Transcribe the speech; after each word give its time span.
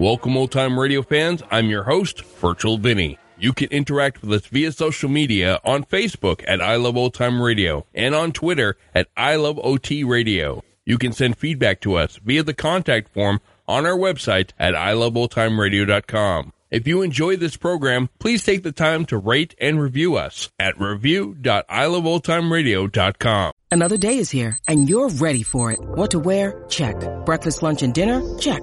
Welcome, 0.00 0.36
old 0.38 0.50
time 0.50 0.80
radio 0.80 1.02
fans. 1.02 1.42
I'm 1.50 1.66
your 1.66 1.82
host, 1.82 2.24
Virtual 2.24 2.78
Vinny. 2.78 3.18
You 3.38 3.52
can 3.52 3.68
interact 3.68 4.22
with 4.22 4.32
us 4.32 4.46
via 4.46 4.72
social 4.72 5.10
media 5.10 5.60
on 5.62 5.84
Facebook 5.84 6.42
at 6.48 6.62
I 6.62 6.76
Love 6.76 6.96
Old 6.96 7.12
Time 7.12 7.42
Radio 7.42 7.84
and 7.94 8.14
on 8.14 8.32
Twitter 8.32 8.78
at 8.94 9.08
I 9.14 9.36
Love 9.36 9.60
OT 9.62 10.02
Radio. 10.02 10.64
You 10.86 10.96
can 10.96 11.12
send 11.12 11.36
feedback 11.36 11.82
to 11.82 11.96
us 11.96 12.16
via 12.16 12.42
the 12.42 12.54
contact 12.54 13.12
form 13.12 13.42
on 13.68 13.84
our 13.84 13.92
website 13.92 14.52
at 14.58 14.72
iloveoldtimeradio.com. 14.72 16.54
If 16.70 16.86
you 16.86 17.02
enjoy 17.02 17.36
this 17.36 17.58
program, 17.58 18.08
please 18.18 18.42
take 18.42 18.62
the 18.62 18.72
time 18.72 19.04
to 19.04 19.18
rate 19.18 19.54
and 19.60 19.82
review 19.82 20.16
us 20.16 20.48
at 20.58 20.80
review.iloveoldtimeradio.com. 20.80 23.52
Another 23.70 23.98
day 23.98 24.16
is 24.16 24.30
here, 24.30 24.56
and 24.66 24.88
you're 24.88 25.10
ready 25.10 25.42
for 25.42 25.72
it. 25.72 25.78
What 25.78 26.12
to 26.12 26.18
wear? 26.18 26.64
Check. 26.70 26.96
Breakfast, 27.26 27.62
lunch, 27.62 27.82
and 27.82 27.92
dinner? 27.92 28.38
Check. 28.38 28.62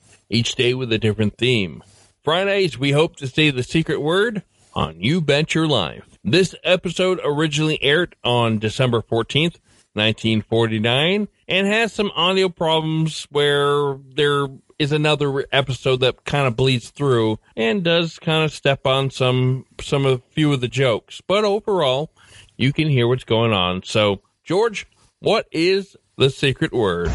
each 0.31 0.55
day 0.55 0.73
with 0.73 0.91
a 0.91 0.97
different 0.97 1.37
theme. 1.37 1.83
Fridays, 2.23 2.77
we 2.77 2.91
hope 2.91 3.15
to 3.17 3.27
say 3.27 3.51
the 3.51 3.63
secret 3.63 4.01
word 4.01 4.43
on 4.73 4.99
You 4.99 5.21
Bet 5.21 5.53
Your 5.53 5.67
Life. 5.67 6.17
This 6.23 6.55
episode 6.63 7.19
originally 7.23 7.81
aired 7.83 8.15
on 8.23 8.59
December 8.59 9.01
14th, 9.01 9.57
1949, 9.93 11.27
and 11.47 11.67
has 11.67 11.91
some 11.91 12.11
audio 12.15 12.47
problems 12.47 13.27
where 13.31 13.97
there 14.15 14.47
is 14.79 14.91
another 14.91 15.45
episode 15.51 15.99
that 15.99 16.23
kind 16.25 16.47
of 16.47 16.55
bleeds 16.55 16.89
through 16.89 17.37
and 17.55 17.83
does 17.83 18.17
kind 18.17 18.43
of 18.43 18.51
step 18.51 18.87
on 18.87 19.11
some 19.11 19.65
some 19.79 20.05
of 20.05 20.23
few 20.31 20.53
of 20.53 20.61
the 20.61 20.67
jokes. 20.67 21.21
But 21.27 21.43
overall, 21.43 22.11
you 22.57 22.71
can 22.71 22.87
hear 22.87 23.07
what's 23.07 23.23
going 23.23 23.51
on. 23.51 23.83
So, 23.83 24.21
George, 24.43 24.87
what 25.19 25.47
is 25.51 25.95
the 26.17 26.29
secret 26.29 26.71
word? 26.71 27.11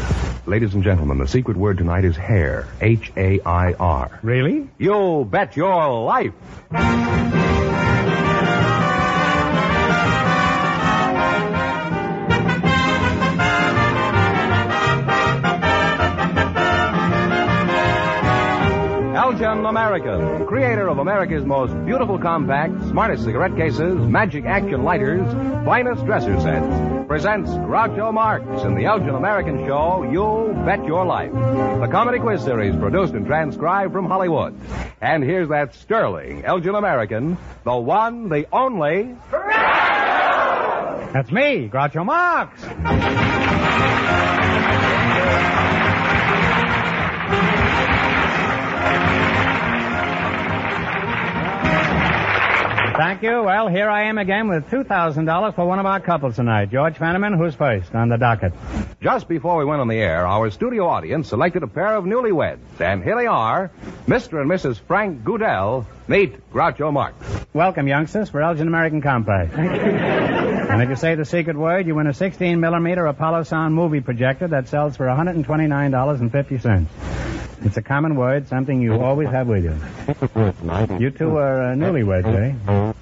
Ladies 0.47 0.73
and 0.73 0.81
gentlemen, 0.81 1.17
the 1.17 1.27
secret 1.27 1.57
word 1.57 1.77
tonight 1.77 2.05
is 2.05 2.15
hair. 2.15 2.69
H 2.79 3.11
A 3.17 3.41
I 3.41 3.73
R. 3.73 4.17
Really? 4.23 4.69
You 4.77 5.27
bet 5.29 5.57
your 5.57 6.05
life. 6.05 6.31
Elgin 19.17 19.65
American, 19.65 20.45
creator 20.47 20.87
of 20.87 20.99
America's 20.99 21.43
most 21.43 21.73
beautiful 21.85 22.17
compact, 22.17 22.71
smartest 22.87 23.25
cigarette 23.25 23.57
cases, 23.57 23.99
magic 24.07 24.45
action 24.45 24.83
lighters, 24.83 25.29
finest 25.65 26.05
dresser 26.05 26.39
sets, 26.39 26.65
presents 27.07 27.49
Groucho 27.49 28.13
Marx 28.13 28.63
in 28.63 28.75
the 28.75 28.83
Elgin 28.85 29.15
American 29.15 29.65
show, 29.65 30.03
You 30.03 30.53
Bet 30.65 30.85
Your 30.85 31.05
Life. 31.05 31.31
The 31.31 31.87
comedy 31.89 32.19
quiz 32.19 32.43
series 32.43 32.75
produced 32.75 33.13
and 33.13 33.25
transcribed 33.25 33.93
from 33.93 34.07
Hollywood. 34.07 34.59
And 34.99 35.23
here's 35.23 35.47
that 35.49 35.73
sterling 35.73 36.43
Elgin 36.43 36.75
American, 36.75 37.37
the 37.63 37.77
one, 37.77 38.27
the 38.27 38.45
only. 38.51 39.15
That's 41.13 41.31
me, 41.31 41.69
Groucho 41.69 42.05
Marx. 42.05 42.61
Thank 52.97 53.21
you. 53.21 53.43
Well, 53.43 53.67
here 53.67 53.91
I 53.91 54.05
am 54.05 54.17
again 54.17 54.47
with 54.47 54.71
$2,000 54.71 55.53
for 55.53 55.67
one 55.67 55.77
of 55.77 55.85
our 55.85 55.99
couples 55.99 56.37
tonight. 56.37 56.71
George 56.71 56.95
Fenneman, 56.95 57.37
who's 57.37 57.53
first 57.53 57.93
on 57.93 58.09
the 58.09 58.17
docket? 58.17 58.53
Just 58.99 59.27
before 59.27 59.57
we 59.57 59.65
went 59.65 59.81
on 59.81 59.87
the 59.87 59.99
air, 59.99 60.25
our 60.25 60.49
studio 60.49 60.87
audience 60.87 61.27
selected 61.27 61.61
a 61.61 61.67
pair 61.67 61.95
of 61.95 62.05
newlyweds. 62.05 62.57
And 62.79 63.03
here 63.03 63.15
they 63.15 63.27
are, 63.27 63.69
Mr. 64.07 64.41
and 64.41 64.49
Mrs. 64.49 64.79
Frank 64.79 65.23
Goodell. 65.23 65.85
Meet 66.07 66.51
Groucho 66.51 66.91
Marx. 66.91 67.23
Welcome, 67.53 67.87
youngsters, 67.87 68.31
for 68.31 68.41
Elgin 68.41 68.67
American 68.67 69.03
Compact. 69.03 69.53
and 69.57 70.81
if 70.81 70.89
you 70.89 70.95
say 70.95 71.13
the 71.13 71.25
secret 71.25 71.55
word, 71.55 71.85
you 71.85 71.93
win 71.93 72.07
a 72.07 72.15
16 72.15 72.59
millimeter 72.59 73.05
Apollo 73.05 73.43
Sound 73.43 73.75
movie 73.75 74.01
projector 74.01 74.47
that 74.47 74.69
sells 74.69 74.97
for 74.97 75.05
$129.50. 75.05 77.36
It's 77.61 77.77
a 77.77 77.81
common 77.81 78.15
word, 78.15 78.47
something 78.47 78.81
you 78.81 78.93
always 79.01 79.29
have 79.29 79.47
with 79.47 79.63
you. 79.63 79.75
You 80.99 81.09
two 81.11 81.37
are 81.37 81.71
uh, 81.71 81.75
newlyweds, 81.75 82.25
eh? 82.25 82.53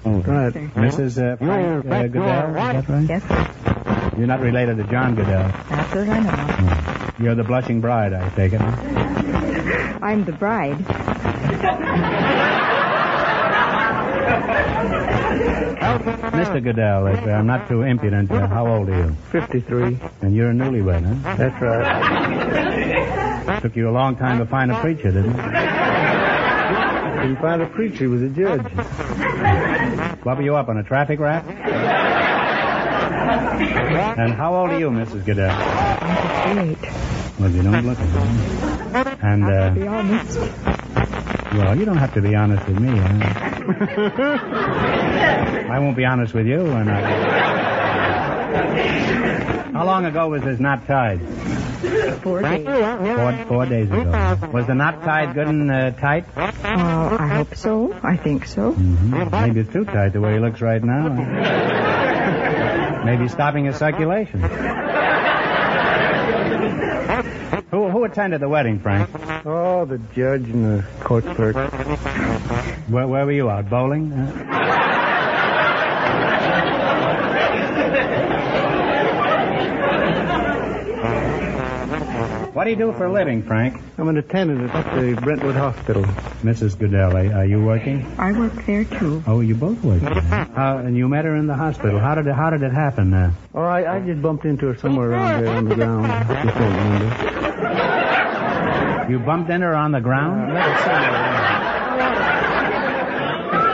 Right. 0.04 0.52
Mrs. 0.74 1.18
Uh, 1.22 1.36
Frank 1.36 1.86
uh, 1.86 2.06
Goodell, 2.08 2.48
is 2.48 2.54
that 2.54 2.88
right? 2.88 3.08
Yes, 3.08 3.22
sir. 3.28 4.12
You're 4.18 4.26
not 4.26 4.40
related 4.40 4.76
to 4.78 4.84
John 4.84 5.14
Goodell. 5.14 5.48
That's 5.68 5.94
what 5.94 6.08
I 6.08 6.20
know. 6.20 7.24
You're 7.24 7.34
the 7.34 7.44
blushing 7.44 7.80
bride, 7.80 8.12
I 8.12 8.28
take 8.30 8.52
it. 8.54 8.60
I'm 8.60 10.24
the 10.24 10.32
bride. 10.32 10.76
Mr. 16.36 16.62
Goodell, 16.62 17.06
if 17.06 17.20
I'm 17.24 17.46
not 17.46 17.68
too 17.68 17.82
impudent, 17.82 18.30
uh, 18.30 18.46
how 18.46 18.66
old 18.66 18.88
are 18.88 19.06
you? 19.06 19.16
53. 19.32 19.98
And 20.22 20.34
you're 20.34 20.50
a 20.50 20.54
newlywed, 20.54 21.04
huh? 21.22 21.36
That's 21.36 21.62
right. 21.62 22.75
Took 23.62 23.76
you 23.76 23.88
a 23.88 23.90
long 23.92 24.16
time 24.16 24.38
to 24.38 24.46
find 24.46 24.70
a 24.72 24.80
preacher, 24.80 25.10
didn't 25.12 25.30
it? 25.30 25.36
Couldn't 27.20 27.36
find 27.40 27.62
a 27.62 27.66
preacher. 27.66 28.04
He 28.04 28.06
was 28.08 28.22
a 28.22 28.28
judge. 28.28 28.62
What 30.24 30.36
were 30.36 30.42
you 30.42 30.56
up 30.56 30.68
on, 30.68 30.76
a 30.78 30.82
traffic 30.82 31.20
rap? 31.20 31.44
And 34.18 34.32
how 34.34 34.54
old 34.54 34.70
are 34.70 34.78
you, 34.78 34.90
Mrs. 34.90 35.24
Goodell? 35.24 35.50
I'm 35.50 36.76
58. 36.78 36.92
Well, 37.40 37.50
you 37.50 37.62
don't 37.62 37.86
look 37.86 37.98
it. 37.98 38.08
huh? 38.08 39.16
And, 39.22 39.44
To 39.44 39.72
be 39.80 39.86
uh, 39.86 39.92
honest. 39.92 40.38
well, 41.54 41.76
you 41.78 41.84
don't 41.84 41.98
have 41.98 42.14
to 42.14 42.20
be 42.22 42.34
honest 42.34 42.66
with 42.66 42.78
me, 42.80 42.96
huh? 42.98 43.20
I 45.70 45.78
won't 45.78 45.96
be 45.96 46.04
honest 46.04 46.34
with 46.34 46.46
you, 46.46 46.60
and 46.66 46.90
I... 46.90 47.00
How 49.72 49.84
long 49.84 50.04
ago 50.06 50.28
was 50.28 50.42
this 50.42 50.58
knot 50.58 50.86
tied? 50.86 51.20
Four 52.22 52.42
days. 52.42 52.66
Four, 52.66 53.44
four 53.48 53.66
days 53.66 53.90
ago. 53.90 54.50
Was 54.52 54.66
the 54.66 54.74
knot 54.74 55.02
tied 55.02 55.34
good 55.34 55.48
and 55.48 55.70
uh, 55.70 55.90
tight? 55.92 56.24
Oh, 56.36 56.42
I 57.18 57.28
hope 57.28 57.54
so. 57.56 57.92
I 58.02 58.16
think 58.16 58.46
so. 58.46 58.72
hmm 58.72 59.28
Maybe 59.30 59.60
it's 59.60 59.72
too 59.72 59.84
tight 59.84 60.10
the 60.12 60.20
way 60.20 60.34
he 60.34 60.38
looks 60.40 60.60
right 60.60 60.82
now. 60.82 61.08
Maybe 63.04 63.28
stopping 63.28 63.64
his 63.66 63.76
circulation. 63.76 64.40
Who, 67.70 67.88
who 67.90 68.04
attended 68.04 68.40
the 68.40 68.48
wedding, 68.48 68.78
Frank? 68.80 69.10
Oh, 69.44 69.84
the 69.84 69.98
judge 70.14 70.42
and 70.48 70.64
the 70.78 70.84
court 71.00 71.24
clerk. 71.24 71.56
Where, 72.88 73.06
where 73.08 73.26
were 73.26 73.32
you 73.32 73.50
out 73.50 73.68
bowling? 73.68 74.12
Uh, 74.12 74.85
do 82.66 82.70
you 82.72 82.76
do 82.76 82.92
for 82.92 83.06
a 83.06 83.12
living, 83.12 83.42
Frank? 83.44 83.80
I'm 83.96 84.08
an 84.08 84.16
attendant 84.16 84.70
at 84.74 84.94
the 84.94 85.14
Brentwood 85.22 85.54
Hospital. 85.54 86.02
Mrs. 86.42 86.76
Goodell, 86.78 87.16
are 87.16 87.32
are 87.32 87.44
you 87.46 87.64
working? 87.64 88.04
I 88.18 88.32
work 88.32 88.52
there 88.66 88.84
too. 88.84 89.22
Oh, 89.26 89.38
you 89.40 89.54
both 89.54 89.82
working? 89.84 90.08
How, 90.08 90.78
and 90.78 90.96
you 90.96 91.08
met 91.08 91.24
her 91.24 91.36
in 91.36 91.46
the 91.46 91.54
hospital. 91.54 92.00
How 92.00 92.16
did 92.16 92.26
it, 92.26 92.34
how 92.34 92.50
did 92.50 92.62
it 92.62 92.72
happen? 92.72 93.14
Uh, 93.14 93.32
Oh, 93.54 93.62
I, 93.62 93.96
I 93.96 94.00
just 94.00 94.20
bumped 94.20 94.44
into 94.44 94.66
her 94.66 94.76
somewhere 94.76 95.12
around 95.12 95.44
there 95.44 95.56
on 95.56 95.68
the 95.68 95.74
ground. 95.76 96.06
Just 96.44 96.58
don't 96.58 96.74
remember. 96.74 97.06
you 99.10 99.18
bumped 99.20 99.48
into 99.50 99.66
her 99.66 99.74
on 99.74 99.92
the 99.92 100.00
ground? 100.00 100.50
I 100.50 100.52
met 100.52 100.66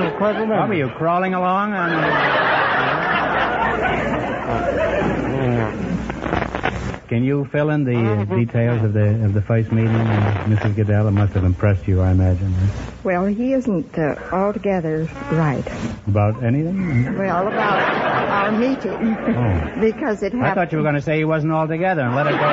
her 0.03 0.19
quite 0.19 0.33
remember. 0.35 0.57
What 0.61 0.69
were 0.69 0.75
you 0.75 0.89
crawling 0.91 1.35
along 1.35 1.73
on? 1.73 1.91
Can 7.13 7.25
you 7.25 7.45
fill 7.45 7.69
in 7.69 7.85
the 7.85 7.95
uh, 7.95 8.25
details 8.25 8.83
of 8.83 8.95
the 8.95 9.23
of 9.23 9.35
the 9.35 9.43
first 9.43 9.71
meeting, 9.71 9.95
uh, 9.95 10.47
Mrs. 10.49 10.75
Goodell? 10.75 11.09
It 11.09 11.11
must 11.11 11.35
have 11.35 11.45
impressed 11.45 11.87
you, 11.87 12.01
I 12.01 12.11
imagine. 12.13 12.55
Well, 13.05 13.27
he 13.27 13.53
isn't 13.53 13.99
uh, 13.99 14.15
altogether 14.33 15.07
right. 15.31 15.63
About 16.07 16.43
anything? 16.43 17.19
Well, 17.19 17.49
about 17.49 17.83
our 18.31 18.53
meeting. 18.53 18.95
Oh. 18.95 19.73
Because 19.83 20.23
it 20.23 20.33
happened. 20.33 20.43
I 20.43 20.55
thought 20.55 20.73
you 20.73 20.79
were 20.79 20.85
going 20.85 20.95
to 20.95 21.03
say 21.03 21.19
he 21.19 21.27
wasn't 21.27 21.53
altogether 21.53 22.01
and 22.01 22.17
let 22.17 22.29
it 22.29 22.31
go. 22.31 22.49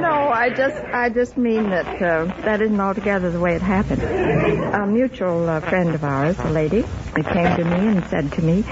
No, 0.00 0.28
I 0.28 0.50
just, 0.54 0.76
I 0.94 1.08
just 1.08 1.36
mean 1.36 1.70
that 1.70 2.00
uh, 2.00 2.26
that 2.42 2.60
isn't 2.62 2.80
altogether 2.80 3.32
the 3.32 3.40
way 3.40 3.56
it 3.56 3.62
happened. 3.62 4.00
A 4.04 4.86
mutual 4.86 5.48
uh, 5.48 5.58
friend 5.58 5.92
of 5.92 6.04
ours, 6.04 6.38
a 6.38 6.50
lady, 6.50 6.84
came 7.16 7.56
to 7.56 7.64
me 7.64 7.88
and 7.88 8.04
said 8.06 8.30
to 8.34 8.42
me, 8.42 8.62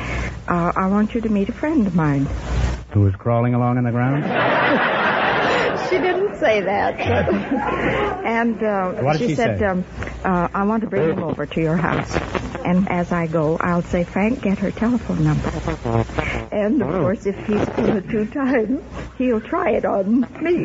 uh, 0.47 0.71
"I 0.77 0.87
want 0.87 1.17
you 1.17 1.21
to 1.23 1.29
meet 1.29 1.49
a 1.49 1.53
friend 1.53 1.85
of 1.89 1.97
mine." 1.97 2.29
Who 2.97 3.03
was 3.03 3.15
crawling 3.15 3.53
along 3.53 3.77
on 3.77 3.85
the 3.85 3.91
ground? 3.91 4.25
She 5.91 5.99
didn't 5.99 6.37
say 6.37 6.63
that. 6.63 6.99
and 8.25 8.61
uh, 8.63 8.93
What 9.03 9.19
did 9.19 9.29
she 9.29 9.35
said, 9.37 9.59
say? 9.59 9.65
Um, 9.67 9.85
uh, 10.25 10.49
I 10.53 10.65
want 10.65 10.81
to 10.83 10.89
bring 10.89 11.11
him 11.11 11.23
over 11.23 11.47
to 11.47 11.61
your 11.61 11.77
house. 11.77 12.11
And 12.65 12.89
as 12.91 13.13
I 13.13 13.27
go, 13.27 13.57
I'll 13.61 13.83
say, 13.83 14.03
Frank, 14.03 14.41
get 14.43 14.59
her 14.59 14.73
telephone 14.73 15.23
number. 15.23 15.49
And, 16.51 16.83
of 16.83 16.89
course, 16.89 17.27
if 17.27 17.37
he's 17.47 17.65
put 17.67 17.89
it 17.91 18.09
two 18.09 18.27
times, 18.27 18.83
he'll 19.19 19.41
try 19.41 19.71
it 19.73 19.85
on 19.85 20.23
me. 20.43 20.65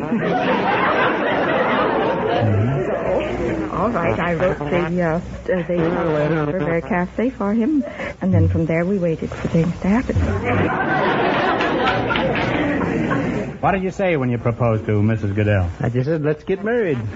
so, 2.86 3.68
all 3.72 3.90
right, 3.90 4.18
I 4.18 4.34
wrote 4.34 4.58
the, 4.58 5.02
uh, 5.02 5.20
the 5.44 5.62
telephone 5.64 6.34
number 6.34 6.58
very 6.58 6.82
carefully 6.82 7.30
for 7.30 7.52
him. 7.52 7.84
And 8.20 8.32
then 8.34 8.48
from 8.48 8.66
there, 8.66 8.84
we 8.84 8.98
waited 8.98 9.30
for 9.30 9.48
things 9.48 9.78
to 9.80 9.88
happen. 9.88 10.16
What 13.62 13.70
did 13.72 13.82
you 13.84 13.92
say 13.92 14.16
when 14.16 14.28
you 14.28 14.38
proposed 14.38 14.86
to 14.86 15.00
Mrs. 15.00 15.36
Goodell? 15.36 15.70
I 15.78 15.88
just 15.88 16.06
said, 16.06 16.24
let's 16.24 16.42
get 16.42 16.64
married. 16.64 16.98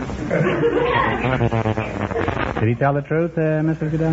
Did 2.60 2.68
he 2.68 2.74
tell 2.76 2.94
the 2.94 3.02
truth, 3.02 3.36
uh, 3.36 3.62
Mrs. 3.66 3.90
Goodell? 3.90 4.12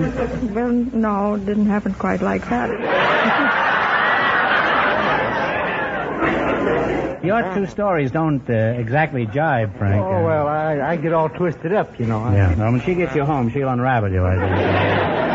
Well, 0.52 0.72
no, 0.72 1.36
it 1.36 1.46
didn't 1.46 1.68
happen 1.68 1.94
quite 1.94 2.24
like 2.24 2.50
that. 2.50 2.72
Your 7.24 7.54
two 7.54 7.68
stories 7.68 8.10
don't 8.10 8.50
uh, 8.50 8.54
exactly 8.54 9.28
jive, 9.28 9.78
Frank. 9.78 10.04
Oh, 10.04 10.24
well, 10.26 10.48
I, 10.48 10.82
I 10.82 10.96
get 10.96 11.14
all 11.14 11.30
twisted 11.30 11.72
up, 11.72 12.00
you 12.00 12.08
know. 12.08 12.34
Yeah. 12.34 12.56
Well, 12.56 12.72
when 12.72 12.82
she 12.82 12.96
gets 12.96 13.14
you 13.16 13.26
home, 13.26 13.52
she'll 13.52 13.70
unravel 13.70 14.12
you, 14.12 14.26
I 14.26 14.40
think. 14.40 15.33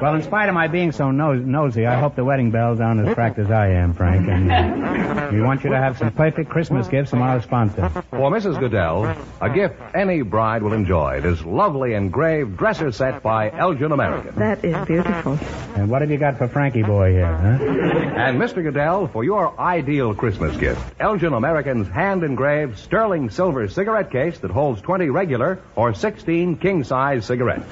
Well, 0.00 0.14
in 0.14 0.22
spite 0.22 0.48
of 0.48 0.54
my 0.54 0.68
being 0.68 0.92
so 0.92 1.10
nos- 1.10 1.44
nosy, 1.44 1.86
I 1.86 1.98
hope 1.98 2.14
the 2.14 2.24
wedding 2.24 2.50
bells 2.50 2.80
aren't 2.80 3.06
as 3.06 3.14
cracked 3.14 3.38
as 3.38 3.50
I 3.50 3.70
am, 3.70 3.94
Frank. 3.94 4.28
And 4.28 5.32
we 5.32 5.40
want 5.40 5.64
you 5.64 5.70
to 5.70 5.76
have 5.76 5.98
some 5.98 6.12
perfect 6.12 6.50
Christmas 6.50 6.86
gifts 6.86 7.10
from 7.10 7.22
our 7.22 7.42
sponsor. 7.42 7.88
For 8.10 8.30
Mrs. 8.30 8.60
Goodell, 8.60 9.16
a 9.40 9.50
gift 9.50 9.74
any 9.94 10.22
bride 10.22 10.62
will 10.62 10.72
enjoy. 10.72 11.20
This 11.20 11.44
lovely 11.44 11.94
engraved 11.94 12.56
dresser 12.56 12.92
set 12.92 13.22
by 13.22 13.50
Elgin 13.50 13.92
American. 13.92 14.34
That 14.36 14.64
is 14.64 14.86
beautiful. 14.86 15.38
And 15.74 15.90
what 15.90 16.02
have 16.02 16.10
you 16.10 16.18
got 16.18 16.38
for 16.38 16.48
Frankie 16.48 16.82
boy 16.82 17.12
here, 17.12 17.36
huh? 17.36 17.64
And 17.64 18.38
Mr. 18.38 18.62
Goodell, 18.62 19.08
for 19.08 19.24
your 19.24 19.58
ideal 19.60 20.14
Christmas 20.14 20.56
gift, 20.56 20.80
Elgin 21.00 21.32
American's 21.32 21.88
hand 21.88 22.22
engraved 22.22 22.78
sterling 22.78 23.30
silver 23.30 23.68
cigarette 23.68 24.10
case 24.10 24.38
that 24.40 24.50
holds 24.50 24.80
20 24.82 25.08
regular 25.10 25.60
or 25.76 25.94
16 25.94 26.56
king 26.58 26.84
size 26.84 27.24
cigarettes. 27.26 27.66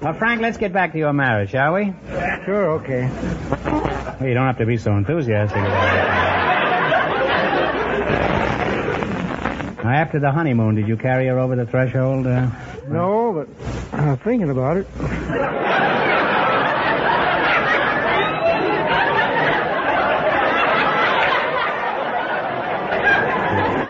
Well, 0.00 0.12
Frank, 0.14 0.42
let's 0.42 0.58
get 0.58 0.72
back 0.72 0.92
to 0.92 0.98
your 0.98 1.12
marriage, 1.12 1.50
shall 1.50 1.63
we? 1.72 1.92
Sure, 2.44 2.70
okay. 2.80 3.08
Well, 4.20 4.28
you 4.28 4.34
don't 4.34 4.46
have 4.46 4.58
to 4.58 4.66
be 4.66 4.76
so 4.76 4.96
enthusiastic 4.96 5.56
about 5.56 5.96
it. 5.96 6.04
Now, 9.84 9.90
after 9.90 10.18
the 10.18 10.30
honeymoon, 10.32 10.74
did 10.76 10.88
you 10.88 10.96
carry 10.96 11.26
her 11.26 11.38
over 11.38 11.56
the 11.56 11.66
threshold? 11.66 12.26
Uh, 12.26 12.48
No, 12.88 13.32
but 13.32 13.48
I'm 13.98 14.16
thinking 14.18 14.50
about 14.50 14.76
it. 14.78 14.86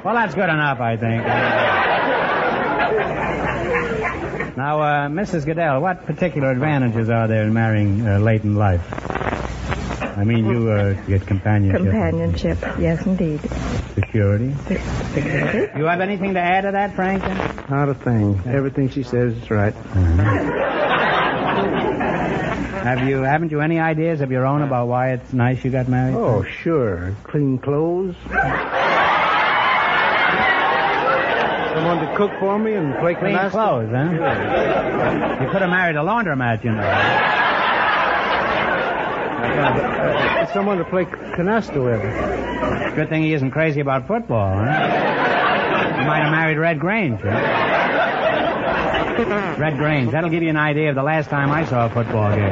Well, 0.04 0.14
that's 0.14 0.34
good 0.34 0.50
enough, 0.50 0.80
I 0.80 0.96
think. 0.98 1.22
Now, 4.56 4.80
uh, 4.80 5.08
Mrs. 5.08 5.44
Goodell, 5.44 5.80
what 5.80 6.06
particular 6.06 6.50
advantages 6.50 7.08
are 7.10 7.26
there 7.26 7.42
in 7.44 7.52
marrying 7.52 8.06
uh, 8.06 8.18
late 8.18 8.44
in 8.44 8.54
life? 8.54 8.82
I 10.16 10.22
mean, 10.22 10.46
you 10.46 10.70
uh, 10.70 10.92
get 11.06 11.26
companionship. 11.26 11.82
Companionship, 11.82 12.58
yes, 12.78 13.04
indeed. 13.04 13.40
Security. 13.94 14.54
Security. 15.12 15.78
You 15.78 15.84
have 15.86 16.00
anything 16.00 16.34
to 16.34 16.40
add 16.40 16.60
to 16.62 16.72
that, 16.72 16.94
Frank? 16.94 17.22
Not 17.68 17.88
a 17.88 17.94
thing. 17.94 18.40
Everything 18.46 18.88
she 18.90 19.02
says 19.02 19.34
is 19.34 19.50
right. 19.50 19.74
Have 22.84 23.08
you, 23.08 23.22
haven't 23.22 23.50
you 23.50 23.60
any 23.60 23.80
ideas 23.80 24.20
of 24.20 24.30
your 24.30 24.46
own 24.46 24.62
about 24.62 24.86
why 24.88 25.14
it's 25.14 25.32
nice 25.32 25.64
you 25.64 25.70
got 25.70 25.88
married? 25.88 26.14
Oh, 26.14 26.44
sure. 26.44 27.16
Clean 27.24 27.58
clothes. 27.58 28.14
Someone 31.84 32.06
to 32.08 32.16
cook 32.16 32.30
for 32.40 32.58
me 32.58 32.72
and 32.72 32.94
play 32.98 33.14
Clean 33.14 33.34
canasta. 33.36 33.50
clothes, 33.50 33.90
huh? 33.90 35.44
You 35.44 35.50
could 35.50 35.60
have 35.60 35.68
married 35.68 35.96
a 35.96 36.00
laundromat, 36.00 36.64
you 36.64 36.72
know. 36.72 36.80
Someone 40.54 40.78
to 40.78 40.84
play 40.86 41.04
canasta 41.04 41.84
with. 41.84 42.00
Good 42.96 43.10
thing 43.10 43.22
he 43.24 43.34
isn't 43.34 43.50
crazy 43.50 43.80
about 43.80 44.06
football, 44.06 44.56
huh? 44.56 44.64
You 46.00 46.06
might 46.06 46.22
have 46.22 46.30
married 46.30 46.56
Red 46.56 46.80
Grange, 46.80 47.20
huh? 47.20 47.28
Red 49.58 49.76
Grange. 49.76 50.10
That'll 50.12 50.30
give 50.30 50.42
you 50.42 50.48
an 50.48 50.56
idea 50.56 50.88
of 50.88 50.94
the 50.94 51.02
last 51.02 51.28
time 51.28 51.50
I 51.50 51.66
saw 51.66 51.84
a 51.84 51.90
football 51.90 52.34
game. 52.34 52.50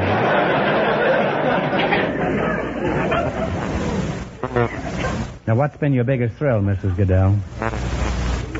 Now, 5.46 5.55
what's 5.56 5.76
been 5.79 5.94
your 5.94 6.05
biggest 6.05 6.37
thrill, 6.37 6.61
Mrs. 6.61 6.94
Goodell? 6.96 7.38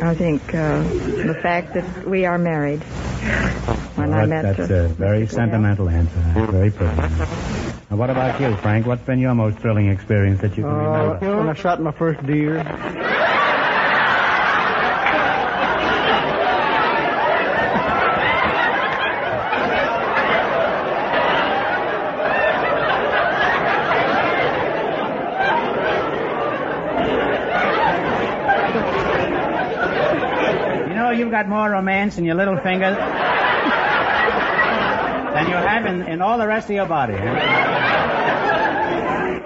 I 0.04 0.14
think 0.16 0.43
uh, 0.54 0.82
the 0.82 1.38
fact 1.43 1.75
that 1.75 2.06
we 2.08 2.25
are 2.26 2.37
married. 2.38 2.81
When 3.94 4.10
Well, 4.10 4.19
I 4.20 4.26
met 4.26 4.43
that's 4.56 4.70
uh, 4.70 4.75
a 4.75 4.88
very 4.88 5.22
Mr. 5.26 5.31
Goodell. 5.31 5.34
sentimental 5.37 5.88
answer. 5.88 6.18
Very 6.50 6.71
pretty. 6.73 6.97
Now, 6.97 7.97
what 7.97 8.11
about 8.11 8.40
you, 8.40 8.56
Frank? 8.56 8.87
What's 8.87 9.02
been 9.02 9.21
your 9.21 9.35
most 9.35 9.59
thrilling 9.59 9.87
experience 9.88 10.40
that 10.40 10.56
you 10.56 10.64
can 10.64 10.73
Uh, 10.73 11.14
remember? 11.18 11.37
when 11.37 11.49
I 11.49 11.54
shot 11.54 11.80
my 11.80 11.92
first 11.92 12.25
deer. 12.26 12.59
You 30.88 30.94
know, 30.99 31.11
you've 31.11 31.30
got 31.30 31.41
more 31.52 31.71
romance 31.71 32.16
in 32.16 32.25
your 32.25 32.35
little 32.35 32.56
finger 32.56 32.90
than 35.35 35.49
you 35.49 35.54
have 35.54 35.85
in, 35.85 36.02
in 36.02 36.23
all 36.23 36.38
the 36.38 36.47
rest 36.47 36.71
of 36.71 36.76
your 36.76 36.87
body. 36.87 37.12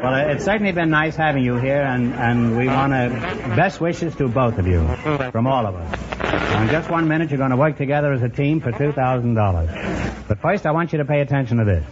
Well, 0.06 0.14
uh, 0.14 0.32
it's 0.32 0.44
certainly 0.44 0.70
been 0.70 0.90
nice 0.90 1.16
having 1.16 1.42
you 1.42 1.56
here, 1.56 1.82
and, 1.82 2.14
and 2.14 2.56
we 2.56 2.68
want 2.68 2.92
to 2.92 3.08
best 3.56 3.80
wishes 3.80 4.14
to 4.16 4.28
both 4.28 4.56
of 4.58 4.68
you 4.68 4.86
from 5.32 5.48
all 5.48 5.66
of 5.66 5.74
us. 5.74 6.62
In 6.62 6.68
just 6.68 6.88
one 6.88 7.08
minute, 7.08 7.30
you're 7.30 7.38
going 7.38 7.50
to 7.50 7.56
work 7.56 7.76
together 7.76 8.12
as 8.12 8.22
a 8.22 8.28
team 8.28 8.60
for 8.60 8.70
$2,000. 8.70 10.28
But 10.28 10.38
first, 10.38 10.64
I 10.64 10.70
want 10.70 10.92
you 10.92 10.98
to 10.98 11.04
pay 11.04 11.22
attention 11.22 11.56
to 11.58 11.64
this. 11.64 11.84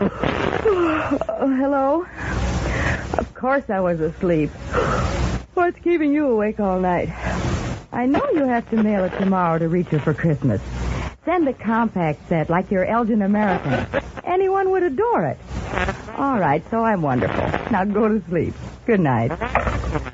Oh, 1.40 1.48
hello? 1.56 2.04
Of 3.16 3.32
course 3.34 3.70
I 3.70 3.80
was 3.80 4.00
asleep. 4.00 4.50
What's 5.58 5.80
keeping 5.80 6.12
you 6.12 6.28
awake 6.28 6.60
all 6.60 6.78
night? 6.78 7.08
I 7.90 8.06
know 8.06 8.24
you 8.32 8.44
have 8.44 8.70
to 8.70 8.80
mail 8.80 9.02
it 9.02 9.12
tomorrow 9.18 9.58
to 9.58 9.68
reach 9.68 9.88
her 9.88 9.98
for 9.98 10.14
Christmas. 10.14 10.62
Send 11.24 11.48
a 11.48 11.52
compact 11.52 12.28
set 12.28 12.48
like 12.48 12.70
your 12.70 12.84
Elgin 12.84 13.22
American. 13.22 13.84
Anyone 14.22 14.70
would 14.70 14.84
adore 14.84 15.26
it. 15.26 15.38
All 16.16 16.38
right, 16.38 16.62
so 16.70 16.84
I'm 16.84 17.02
wonderful. 17.02 17.42
Now 17.72 17.84
go 17.84 18.06
to 18.06 18.22
sleep. 18.28 18.54
Good 18.86 19.00
night. 19.00 19.32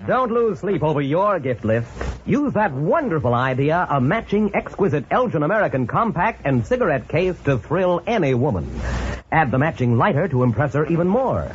Don't 0.07 0.33
lose 0.33 0.61
sleep 0.61 0.83
over 0.83 1.03
your 1.03 1.39
gift 1.39 1.63
list. 1.63 1.89
Use 2.25 2.55
that 2.55 2.73
wonderful 2.73 3.35
idea, 3.35 3.87
a 3.91 4.01
matching 4.01 4.51
exquisite 4.55 5.05
Elgin 5.11 5.43
American 5.43 5.87
compact 5.87 6.41
and 6.47 6.67
cigarette 6.67 7.07
case 7.07 7.39
to 7.45 7.59
thrill 7.59 8.03
any 8.07 8.33
woman. 8.33 8.65
Add 9.35 9.51
the 9.51 9.59
matching 9.59 9.99
lighter 9.99 10.29
to 10.29 10.45
impress 10.45 10.75
her 10.75 10.87
even 10.87 11.09
more. 11.09 11.51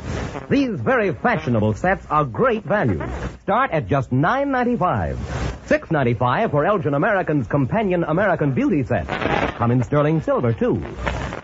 These 0.50 0.78
very 0.78 1.14
fashionable 1.14 1.72
sets 1.72 2.04
are 2.10 2.26
great 2.26 2.62
value. 2.62 3.02
Start 3.40 3.70
at 3.70 3.86
just 3.88 4.10
$9.95. 4.10 5.16
Six 5.66 5.90
ninety-five 5.90 6.50
for 6.50 6.66
Elgin 6.66 6.92
American's 6.92 7.46
companion 7.46 8.04
American 8.04 8.52
Beauty 8.52 8.82
set. 8.82 9.06
Come 9.56 9.70
in 9.70 9.82
sterling 9.82 10.20
silver, 10.20 10.52
too. 10.52 10.84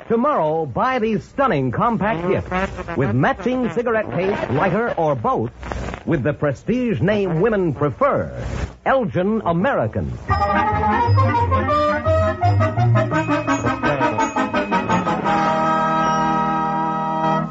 Tomorrow, 0.09 0.67
buy 0.67 0.99
these 0.99 1.25
stunning 1.25 1.71
compact 1.71 2.29
gifts 2.29 2.97
with 2.99 3.15
matching 3.15 3.71
cigarette 3.73 4.11
case, 4.11 4.51
lighter, 4.51 4.93
or 4.99 5.15
both 5.15 5.51
with 6.05 6.23
the 6.23 6.35
prestige 6.35 7.01
name 7.01 7.41
women 7.41 7.73
prefer. 7.73 8.31
Elgin 8.85 9.41
American. 9.47 10.13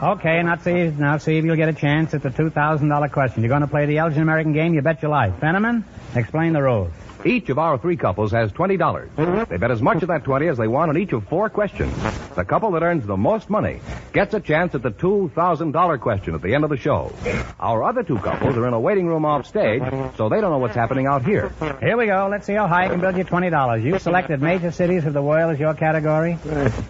Okay, 0.05 0.43
now 0.43 0.55
see, 0.57 0.91
now 0.91 1.17
see 1.17 1.39
if 1.39 1.45
you'll 1.45 1.55
get 1.55 1.67
a 1.67 1.73
chance 1.73 2.13
at 2.13 2.21
the 2.21 2.29
$2,000 2.29 3.11
question. 3.11 3.41
You're 3.41 3.49
going 3.49 3.61
to 3.61 3.67
play 3.67 3.87
the 3.87 3.97
Elgin 3.97 4.21
American 4.21 4.53
game, 4.53 4.75
you 4.75 4.83
bet 4.83 5.01
your 5.01 5.09
life. 5.09 5.33
Fenneman, 5.39 5.83
explain 6.13 6.53
the 6.53 6.61
rules. 6.61 6.91
Each 7.25 7.49
of 7.49 7.57
our 7.57 7.79
three 7.79 7.97
couples 7.97 8.31
has 8.33 8.51
$20. 8.51 9.47
They 9.49 9.57
bet 9.57 9.71
as 9.71 9.81
much 9.81 10.03
of 10.03 10.09
that 10.09 10.23
20 10.23 10.47
as 10.47 10.57
they 10.59 10.67
want 10.67 10.89
on 10.89 10.97
each 10.97 11.11
of 11.11 11.27
four 11.27 11.49
questions. 11.49 11.91
The 12.35 12.45
couple 12.45 12.69
that 12.71 12.83
earns 12.83 13.05
the 13.07 13.17
most 13.17 13.49
money 13.49 13.81
gets 14.13 14.35
a 14.35 14.39
chance 14.39 14.75
at 14.75 14.83
the 14.83 14.91
$2,000 14.91 15.99
question 15.99 16.35
at 16.35 16.43
the 16.43 16.53
end 16.53 16.63
of 16.63 16.69
the 16.69 16.77
show. 16.77 17.11
Our 17.59 17.83
other 17.83 18.03
two 18.03 18.19
couples 18.19 18.55
are 18.57 18.67
in 18.67 18.73
a 18.75 18.79
waiting 18.79 19.07
room 19.07 19.25
off 19.25 19.47
stage, 19.47 19.81
so 20.17 20.29
they 20.29 20.39
don't 20.39 20.51
know 20.51 20.59
what's 20.59 20.75
happening 20.75 21.07
out 21.07 21.25
here. 21.25 21.51
Here 21.81 21.97
we 21.97 22.05
go. 22.05 22.27
Let's 22.29 22.45
see 22.45 22.53
how 22.53 22.67
high 22.67 22.85
I 22.85 22.89
can 22.89 22.99
build 22.99 23.17
you 23.17 23.25
$20. 23.25 23.83
You 23.83 23.97
selected 23.97 24.39
major 24.41 24.71
cities 24.71 25.05
of 25.05 25.13
the 25.13 25.23
world 25.23 25.51
as 25.51 25.59
your 25.59 25.73
category. 25.73 26.37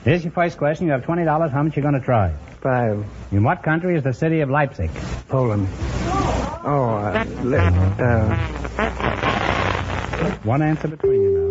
Here's 0.04 0.26
your 0.26 0.34
first 0.34 0.58
question. 0.58 0.88
You 0.88 0.92
have 0.94 1.04
$20. 1.04 1.50
How 1.50 1.64
much 1.64 1.78
are 1.78 1.80
you 1.80 1.82
going 1.82 1.94
to 2.00 2.06
try? 2.06 2.34
Five. 2.62 3.06
In 3.32 3.44
what 3.44 3.64
country 3.64 3.96
is 3.96 4.04
the 4.04 4.14
city 4.14 4.42
of 4.42 4.50
Leipzig? 4.50 4.90
Poland. 5.30 5.68
Oh, 6.68 6.90
uh, 6.96 7.26
let, 7.44 7.74
uh, 8.00 9.15
One 10.44 10.62
answer 10.62 10.88
between 10.88 11.22
you 11.22 11.32
now. 11.32 11.46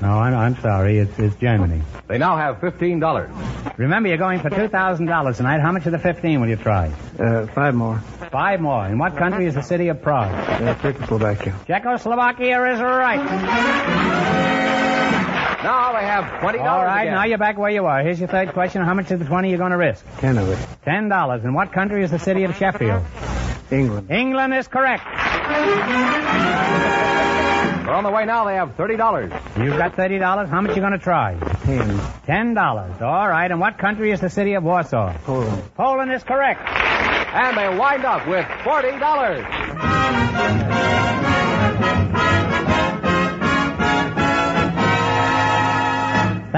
No, 0.00 0.18
I'm, 0.18 0.34
I'm 0.34 0.60
sorry. 0.60 0.98
It's, 0.98 1.18
it's 1.18 1.34
Germany. 1.36 1.82
They 2.06 2.18
now 2.18 2.36
have 2.36 2.58
$15. 2.60 3.78
Remember, 3.78 4.08
you're 4.08 4.16
going 4.18 4.38
for 4.40 4.48
$2,000 4.50 5.36
tonight. 5.36 5.60
How 5.60 5.72
much 5.72 5.86
of 5.86 5.92
the 5.92 5.98
15 5.98 6.40
will 6.40 6.48
you 6.48 6.56
try? 6.56 6.92
uh, 7.18 7.46
five 7.48 7.74
more. 7.74 7.98
Five 8.30 8.60
more. 8.60 8.86
In 8.86 8.98
what 8.98 9.16
country 9.16 9.46
is 9.46 9.54
the 9.54 9.62
city 9.62 9.88
of 9.88 10.00
Prague? 10.00 10.32
Uh, 10.32 10.74
Czechoslovakia. 10.80 11.54
Czechoslovakia 11.66 12.72
is 12.74 12.80
right. 12.80 13.24
Now 15.64 15.92
they 15.92 16.04
have 16.06 16.24
$20 16.40 16.60
All 16.60 16.84
right, 16.84 17.02
again. 17.02 17.14
now 17.14 17.24
you're 17.24 17.38
back 17.38 17.58
where 17.58 17.70
you 17.70 17.84
are. 17.86 18.00
Here's 18.02 18.20
your 18.20 18.28
third 18.28 18.52
question. 18.52 18.82
How 18.82 18.94
much 18.94 19.10
of 19.10 19.18
the 19.18 19.24
20 19.24 19.48
are 19.48 19.50
you 19.50 19.56
going 19.58 19.72
to 19.72 19.76
risk? 19.76 20.04
Ten 20.18 20.38
of 20.38 20.48
it. 20.48 20.58
Ten 20.84 21.08
dollars. 21.08 21.44
In 21.44 21.52
what 21.52 21.72
country 21.72 22.04
is 22.04 22.10
the 22.12 22.18
city 22.20 22.44
of 22.44 22.54
Sheffield? 22.56 23.02
England. 23.70 24.10
England 24.10 24.54
is 24.54 24.68
correct. 24.68 25.04
They're 27.88 27.96
on 27.96 28.04
the 28.04 28.10
way 28.10 28.26
now. 28.26 28.44
They 28.44 28.56
have 28.56 28.76
$30. 28.76 29.64
You've 29.64 29.78
got 29.78 29.96
thirty 29.96 30.18
dollars. 30.18 30.50
How 30.50 30.60
much 30.60 30.76
you 30.76 30.82
going 30.82 30.92
to 30.92 30.98
try? 30.98 31.38
Ten. 31.64 31.98
Ten 32.26 32.52
dollars. 32.52 33.00
All 33.00 33.26
right. 33.26 33.50
In 33.50 33.58
what 33.60 33.78
country 33.78 34.12
is 34.12 34.20
the 34.20 34.28
city 34.28 34.52
of 34.52 34.62
Warsaw? 34.62 35.14
Poland. 35.24 35.62
Poland 35.74 36.12
is 36.12 36.22
correct. 36.22 36.60
And 36.68 37.56
they 37.56 37.78
wind 37.78 38.04
up 38.04 38.28
with 38.28 38.44
$40. 38.44 40.97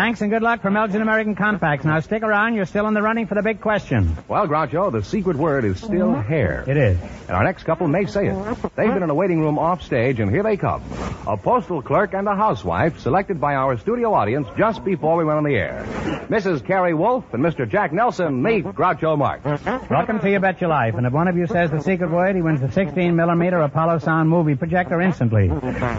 Thanks 0.00 0.22
and 0.22 0.30
good 0.30 0.40
luck 0.40 0.62
from 0.62 0.78
Elgin 0.78 1.02
American 1.02 1.34
Compacts. 1.34 1.84
Now 1.84 2.00
stick 2.00 2.22
around. 2.22 2.54
You're 2.54 2.64
still 2.64 2.88
in 2.88 2.94
the 2.94 3.02
running 3.02 3.26
for 3.26 3.34
the 3.34 3.42
big 3.42 3.60
question. 3.60 4.16
Well, 4.28 4.48
Groucho, 4.48 4.90
the 4.90 5.04
secret 5.04 5.36
word 5.36 5.66
is 5.66 5.76
still 5.76 6.08
mm-hmm. 6.08 6.26
hair. 6.26 6.64
It 6.66 6.78
is. 6.78 6.98
And 7.28 7.36
our 7.36 7.44
next 7.44 7.64
couple 7.64 7.86
may 7.86 8.06
say 8.06 8.28
it. 8.28 8.34
They've 8.76 8.94
been 8.94 9.02
in 9.02 9.10
a 9.10 9.14
waiting 9.14 9.40
room 9.40 9.58
off 9.58 9.82
stage, 9.82 10.18
and 10.18 10.30
here 10.30 10.42
they 10.42 10.56
come. 10.56 10.82
A 11.26 11.36
postal 11.36 11.82
clerk 11.82 12.14
and 12.14 12.26
a 12.26 12.34
housewife 12.34 12.98
selected 13.00 13.42
by 13.42 13.56
our 13.56 13.76
studio 13.76 14.14
audience 14.14 14.48
just 14.56 14.82
before 14.86 15.18
we 15.18 15.24
went 15.24 15.36
on 15.36 15.44
the 15.44 15.54
air. 15.54 15.84
Mrs. 16.30 16.64
Carrie 16.64 16.94
Wolf 16.94 17.34
and 17.34 17.44
Mr. 17.44 17.70
Jack 17.70 17.92
Nelson 17.92 18.42
meet 18.42 18.64
Groucho 18.64 19.18
Marx. 19.18 19.44
Welcome 19.90 20.18
to 20.20 20.30
You 20.30 20.40
Bet 20.40 20.62
Your 20.62 20.70
Life. 20.70 20.94
And 20.94 21.06
if 21.06 21.12
one 21.12 21.28
of 21.28 21.36
you 21.36 21.46
says 21.46 21.70
the 21.70 21.82
secret 21.82 22.10
word, 22.10 22.36
he 22.36 22.42
wins 22.42 22.62
the 22.62 22.72
16 22.72 23.14
millimeter 23.14 23.60
Apollo 23.60 23.98
Sound 23.98 24.30
movie 24.30 24.54
projector 24.54 25.00
instantly. 25.02 25.50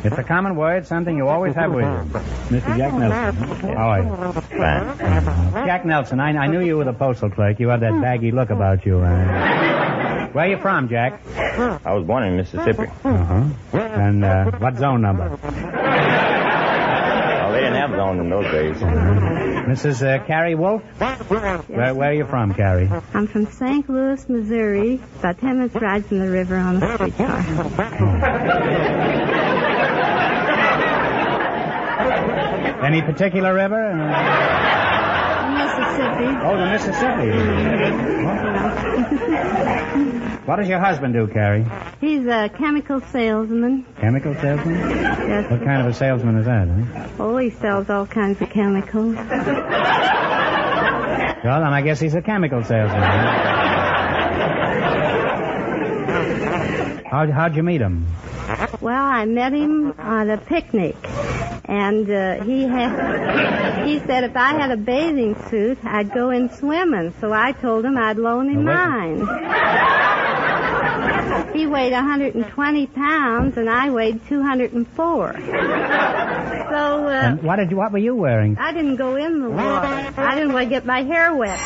It's 0.03 0.17
a 0.17 0.23
common 0.23 0.55
word, 0.55 0.87
something 0.87 1.15
you 1.15 1.27
always 1.27 1.53
have 1.53 1.71
with 1.71 1.85
you. 1.85 2.59
Mr. 2.59 2.77
Jack 2.77 2.93
Nelson. 2.95 3.90
How 3.91 3.91
are 3.91 4.03
you? 4.03 4.15
Fine. 4.41 4.97
Jack 5.65 5.85
Nelson, 5.85 6.19
I, 6.19 6.29
I 6.37 6.47
knew 6.47 6.59
you 6.61 6.77
were 6.77 6.85
the 6.85 6.93
postal 6.93 7.29
clerk. 7.29 7.59
You 7.59 7.67
had 7.69 7.81
that 7.81 7.99
baggy 8.01 8.31
look 8.31 8.49
about 8.49 8.85
you. 8.85 8.97
Uh, 8.99 10.27
where 10.31 10.45
are 10.45 10.49
you 10.49 10.57
from, 10.57 10.87
Jack? 10.89 11.21
I 11.35 11.93
was 11.93 12.05
born 12.05 12.23
in 12.23 12.37
Mississippi. 12.37 12.83
Uh-huh. 13.03 13.43
And 13.73 14.23
uh, 14.23 14.51
what 14.59 14.77
zone 14.77 15.01
number? 15.01 15.27
Well, 15.29 15.37
they 17.51 17.59
didn't 17.59 17.75
have 17.75 17.91
zone 17.91 18.19
in 18.19 18.29
those 18.29 18.49
days. 18.51 18.77
Mrs. 18.77 20.01
Uh, 20.01 20.19
Carrie 20.25 20.55
Wolf? 20.55 20.81
Where, 21.29 21.93
where 21.93 22.09
are 22.09 22.13
you 22.13 22.25
from, 22.25 22.53
Carrie? 22.53 22.89
I'm 23.13 23.27
from 23.27 23.45
St. 23.47 23.89
Louis, 23.89 24.27
Missouri, 24.29 25.01
about 25.19 25.39
10 25.39 25.57
minutes 25.57 25.75
ride 25.75 26.05
from 26.05 26.19
the 26.19 26.29
river 26.29 26.55
on 26.57 26.81
a 26.81 26.93
streetcar. 26.95 27.43
Any 32.81 33.01
particular 33.01 33.53
river? 33.53 33.91
Uh, 33.91 35.51
Mississippi. 35.57 36.25
oh, 36.43 36.57
the 36.57 36.65
Mississippi. 36.65 37.31
what 40.47 40.55
does 40.57 40.67
your 40.67 40.79
husband 40.79 41.13
do, 41.13 41.27
Carrie? 41.27 41.65
He's 41.99 42.25
a 42.25 42.49
chemical 42.57 42.99
salesman. 43.01 43.85
Chemical 43.99 44.33
salesman? 44.35 44.79
Yes. 44.79 45.51
What 45.51 45.63
kind 45.63 45.81
of 45.81 45.87
a 45.87 45.93
salesman 45.93 46.37
is 46.37 46.45
that, 46.45 46.67
huh? 46.67 47.07
Oh, 47.19 47.37
he 47.37 47.51
sells 47.51 47.89
all 47.89 48.07
kinds 48.07 48.41
of 48.41 48.49
chemicals. 48.49 49.15
Well, 51.43 51.59
then 51.59 51.73
I 51.73 51.81
guess 51.83 51.99
he's 51.99 52.13
a 52.15 52.21
chemical 52.21 52.63
salesman. 52.63 53.01
huh? 53.01 53.47
How, 57.09 57.29
how'd 57.31 57.55
you 57.55 57.63
meet 57.63 57.81
him? 57.81 58.05
Well, 58.79 59.03
I 59.03 59.25
met 59.25 59.53
him 59.53 59.93
at 59.99 60.29
a 60.29 60.37
picnic, 60.37 60.95
and 61.71 62.09
uh, 62.11 62.43
he 62.43 62.63
had. 62.63 63.87
He 63.87 63.99
said 63.99 64.25
if 64.25 64.35
I 64.35 64.53
had 64.53 64.71
a 64.71 64.77
bathing 64.77 65.35
suit, 65.49 65.77
I'd 65.83 66.11
go 66.13 66.29
in 66.29 66.51
swimming. 66.53 67.13
So 67.21 67.31
I 67.31 67.53
told 67.53 67.85
him 67.85 67.97
I'd 67.97 68.17
loan 68.17 68.49
him 68.49 68.65
mine. 68.65 69.19
He 71.53 71.67
weighed 71.67 71.93
120 71.93 72.87
pounds, 72.87 73.57
and 73.57 73.69
I 73.69 73.89
weighed 73.89 74.19
204. 74.27 75.33
So 75.37 75.43
uh, 75.47 77.09
And 77.09 77.43
what 77.43 77.55
did 77.57 77.71
you, 77.71 77.77
what 77.77 77.91
were 77.91 77.97
you 77.97 78.15
wearing? 78.15 78.57
I 78.57 78.73
didn't 78.73 78.97
go 78.97 79.15
in 79.15 79.41
the 79.41 79.49
water. 79.49 80.13
I 80.17 80.35
didn't 80.35 80.53
want 80.53 80.65
to 80.65 80.69
get 80.69 80.85
my 80.85 81.03
hair 81.03 81.33
wet. 81.35 81.59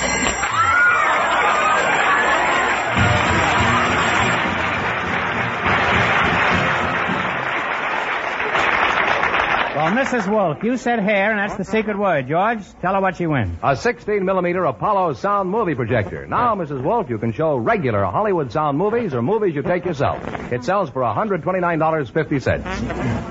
Well, 9.76 9.92
Mrs. 9.92 10.32
Wolf, 10.32 10.64
you 10.64 10.78
said 10.78 11.00
hair, 11.00 11.32
and 11.32 11.40
that's 11.40 11.58
the 11.58 11.66
secret 11.66 11.98
word. 12.00 12.30
George, 12.30 12.60
tell 12.80 12.94
her 12.94 13.02
what 13.02 13.18
she 13.18 13.28
wins. 13.28 13.60
A 13.62 13.76
16 13.76 14.24
millimeter 14.24 14.64
Apollo 14.64 15.16
sound 15.16 15.50
movie 15.50 15.76
projector. 15.76 16.26
Now, 16.26 16.56
Mrs. 16.56 16.82
Wolf, 16.82 17.10
you 17.10 17.18
can 17.18 17.34
show 17.34 17.58
regular 17.58 18.06
Hollywood 18.06 18.54
sound 18.54 18.78
movies 18.78 19.14
or 19.14 19.22
movies 19.22 19.54
you 19.54 19.64
take 19.64 19.84
yourself. 19.84 20.24
It 20.50 20.64
sells 20.64 20.90
for 20.92 21.02
$129.50. 21.02 22.66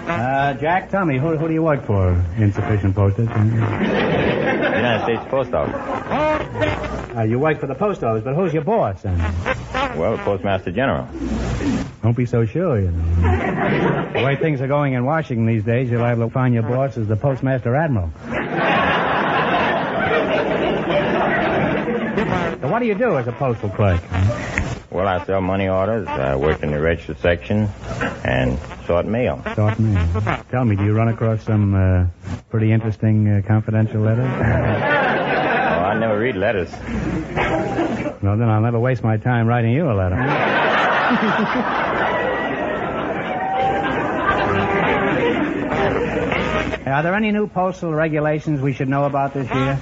Uh, 0.07 0.53
Jack, 0.61 0.91
tell 0.91 1.07
me, 1.07 1.17
who, 1.17 1.39
who 1.39 1.49
do 1.49 1.55
you 1.55 1.63
work 1.63 1.87
for? 1.87 2.11
Insufficient 2.37 2.95
postage. 2.95 3.31
United 3.31 5.05
States 5.05 5.25
Post 5.31 5.55
Office. 5.55 5.75
Uh, 7.17 7.23
you 7.23 7.39
work 7.39 7.59
for 7.59 7.69
the 7.69 7.75
post 7.75 8.05
office, 8.05 8.23
but 8.23 8.35
who's 8.35 8.53
your 8.53 8.65
boss? 8.65 9.01
Then? 9.01 9.17
Well, 9.97 10.19
Postmaster 10.19 10.73
General. 10.73 11.07
Don't 12.03 12.17
be 12.17 12.27
so 12.27 12.45
sure, 12.45 12.79
you 12.81 12.91
know. 12.91 14.11
The 14.13 14.23
way 14.25 14.37
things 14.37 14.61
are 14.61 14.67
going 14.69 14.93
in 14.93 15.05
Washington 15.05 15.47
these 15.47 15.65
days, 15.65 15.91
you're 15.91 16.01
liable 16.01 16.27
to 16.29 16.33
find 16.33 16.53
your 16.53 16.65
boss 16.65 16.97
as 16.99 17.07
the 17.07 17.17
postmaster 17.17 17.75
admiral. 17.75 18.11
so 22.61 22.69
what 22.69 22.81
do 22.81 22.87
you 22.87 22.95
do 22.95 23.17
as 23.17 23.27
a 23.27 23.33
postal 23.33 23.71
clerk? 23.71 24.03
Well, 24.91 25.09
I 25.09 25.25
sell 25.25 25.41
money 25.41 25.69
orders. 25.69 26.07
I 26.07 26.37
work 26.37 26.63
in 26.63 26.71
the 26.71 26.81
register 26.81 27.15
section 27.15 27.69
and 28.25 28.59
sort 28.87 29.07
mail. 29.07 29.43
Sort 29.57 29.79
me. 29.79 29.95
Tell 30.51 30.65
me, 30.65 30.77
do 30.77 30.85
you 30.85 30.93
run 30.93 31.09
across 31.09 31.43
some 31.43 31.75
uh, 31.75 32.07
pretty 32.51 32.71
interesting 32.71 33.29
uh, 33.29 33.43
confidential 33.47 34.03
letters? 34.03 35.01
Read 36.35 36.41
letters. 36.41 36.73
Well, 38.23 38.37
then 38.37 38.49
I'll 38.49 38.61
never 38.61 38.81
waste 38.81 39.03
my 39.03 39.17
time 39.17 39.47
writing 39.47 39.73
you 39.73 39.91
a 39.91 39.95
letter. 39.95 40.17
Are 46.87 47.03
there 47.03 47.15
any 47.15 47.33
new 47.33 47.47
postal 47.49 47.93
regulations 47.93 48.61
we 48.61 48.73
should 48.73 48.89
know 48.89 49.05
about 49.05 49.35
this 49.35 49.49
year? 49.49 49.79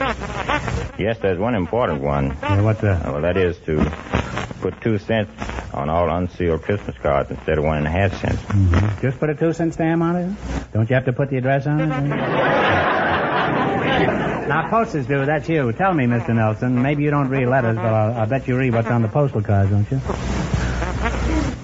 Yes, 0.99 1.19
there's 1.21 1.39
one 1.39 1.55
important 1.55 2.01
one. 2.03 2.37
Yeah, 2.43 2.61
what's 2.63 2.81
that? 2.81 3.07
Uh, 3.07 3.13
well, 3.13 3.23
that 3.23 3.37
is 3.37 3.59
to 3.67 3.85
put 4.61 4.81
two 4.81 4.99
cents 4.99 5.31
on 5.75 5.89
all 5.89 6.09
unsealed 6.11 6.63
Christmas 6.63 6.97
cards 6.99 7.31
instead 7.31 7.59
of 7.59 7.65
one 7.65 7.79
and 7.79 7.87
a 7.87 7.91
half 7.91 8.19
cents. 8.21 8.41
Mm-hmm. 8.43 9.01
Just 9.01 9.19
put 9.19 9.31
a 9.31 9.35
two 9.35 9.53
cent 9.53 9.75
stamp 9.75 10.03
on 10.03 10.17
it? 10.17 10.37
Don't 10.73 10.89
you 10.89 10.95
have 10.95 11.07
to 11.07 11.13
put 11.13 11.31
the 11.31 11.39
address 11.39 11.67
on 11.67 11.81
it? 11.81 12.62
Now, 14.53 14.69
posters 14.69 15.07
do. 15.07 15.25
That's 15.25 15.49
you. 15.49 15.73
Tell 15.73 15.95
me, 15.95 16.05
Mr. 16.05 16.35
Nelson. 16.35 16.83
Maybe 16.83 17.03
you 17.03 17.11
don't 17.11 17.29
read 17.29 17.47
letters, 17.47 17.77
but 17.77 17.87
I'll, 17.87 18.21
I'll 18.21 18.27
bet 18.27 18.47
you 18.47 18.59
read 18.59 18.75
what's 18.75 18.89
on 18.89 19.01
the 19.01 19.09
postal 19.09 19.43
cards, 19.43 19.71
don't 19.71 19.91
you? 19.91 20.01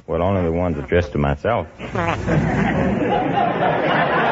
Well, 0.06 0.22
only 0.22 0.42
the 0.42 0.52
ones 0.52 0.78
addressed 0.78 1.12
to 1.12 1.18
myself. 1.18 1.68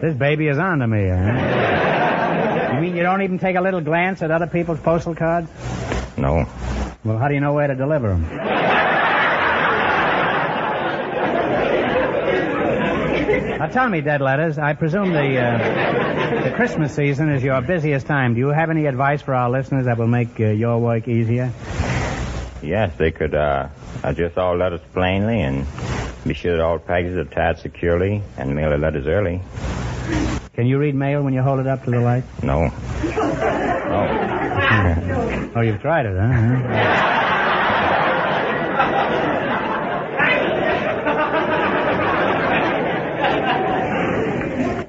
This 0.00 0.14
baby 0.14 0.46
is 0.46 0.58
on 0.58 0.78
to 0.80 0.86
me, 0.86 1.08
huh? 1.08 2.74
You 2.74 2.80
mean 2.80 2.96
you 2.96 3.02
don't 3.02 3.22
even 3.22 3.38
take 3.38 3.56
a 3.56 3.60
little 3.60 3.80
glance 3.80 4.22
at 4.22 4.30
other 4.30 4.46
people's 4.46 4.78
postal 4.78 5.14
cards? 5.14 5.48
No. 6.16 6.46
Well, 7.02 7.18
how 7.18 7.28
do 7.28 7.34
you 7.34 7.40
know 7.40 7.54
where 7.54 7.66
to 7.66 7.74
deliver 7.74 8.08
them? 8.08 8.24
Now 13.58 13.66
tell 13.68 13.88
me, 13.88 14.02
Dead 14.02 14.20
Letters, 14.20 14.58
I 14.58 14.74
presume 14.74 15.12
the, 15.12 15.38
uh, 15.40 16.44
the 16.44 16.50
Christmas 16.56 16.94
season 16.94 17.30
is 17.30 17.42
your 17.42 17.60
busiest 17.62 18.06
time. 18.06 18.34
Do 18.34 18.40
you 18.40 18.48
have 18.48 18.68
any 18.68 18.84
advice 18.84 19.22
for 19.22 19.34
our 19.34 19.48
listeners 19.48 19.86
that 19.86 19.96
will 19.96 20.06
make 20.08 20.38
uh, 20.38 20.48
your 20.48 20.78
work 20.78 21.08
easier? 21.08 21.50
Yes, 22.62 22.92
they 22.98 23.10
could 23.12 23.34
uh, 23.34 23.68
address 24.02 24.36
all 24.36 24.56
letters 24.56 24.80
plainly 24.92 25.40
and 25.40 25.66
be 26.26 26.34
sure 26.34 26.56
that 26.56 26.62
all 26.62 26.78
packages 26.78 27.16
are 27.16 27.24
tied 27.24 27.58
securely 27.58 28.22
and 28.36 28.54
mail 28.54 28.70
the 28.70 28.78
letters 28.78 29.06
early. 29.06 29.40
Can 30.54 30.66
you 30.66 30.78
read 30.78 30.94
mail 30.94 31.22
when 31.22 31.32
you 31.32 31.42
hold 31.42 31.60
it 31.60 31.66
up 31.66 31.84
to 31.84 31.90
the 31.90 32.00
light? 32.00 32.24
No. 32.42 32.70
No. 33.86 35.52
oh, 35.54 35.60
you've 35.60 35.80
tried 35.80 36.06
it, 36.06 36.16
huh? 36.18 37.15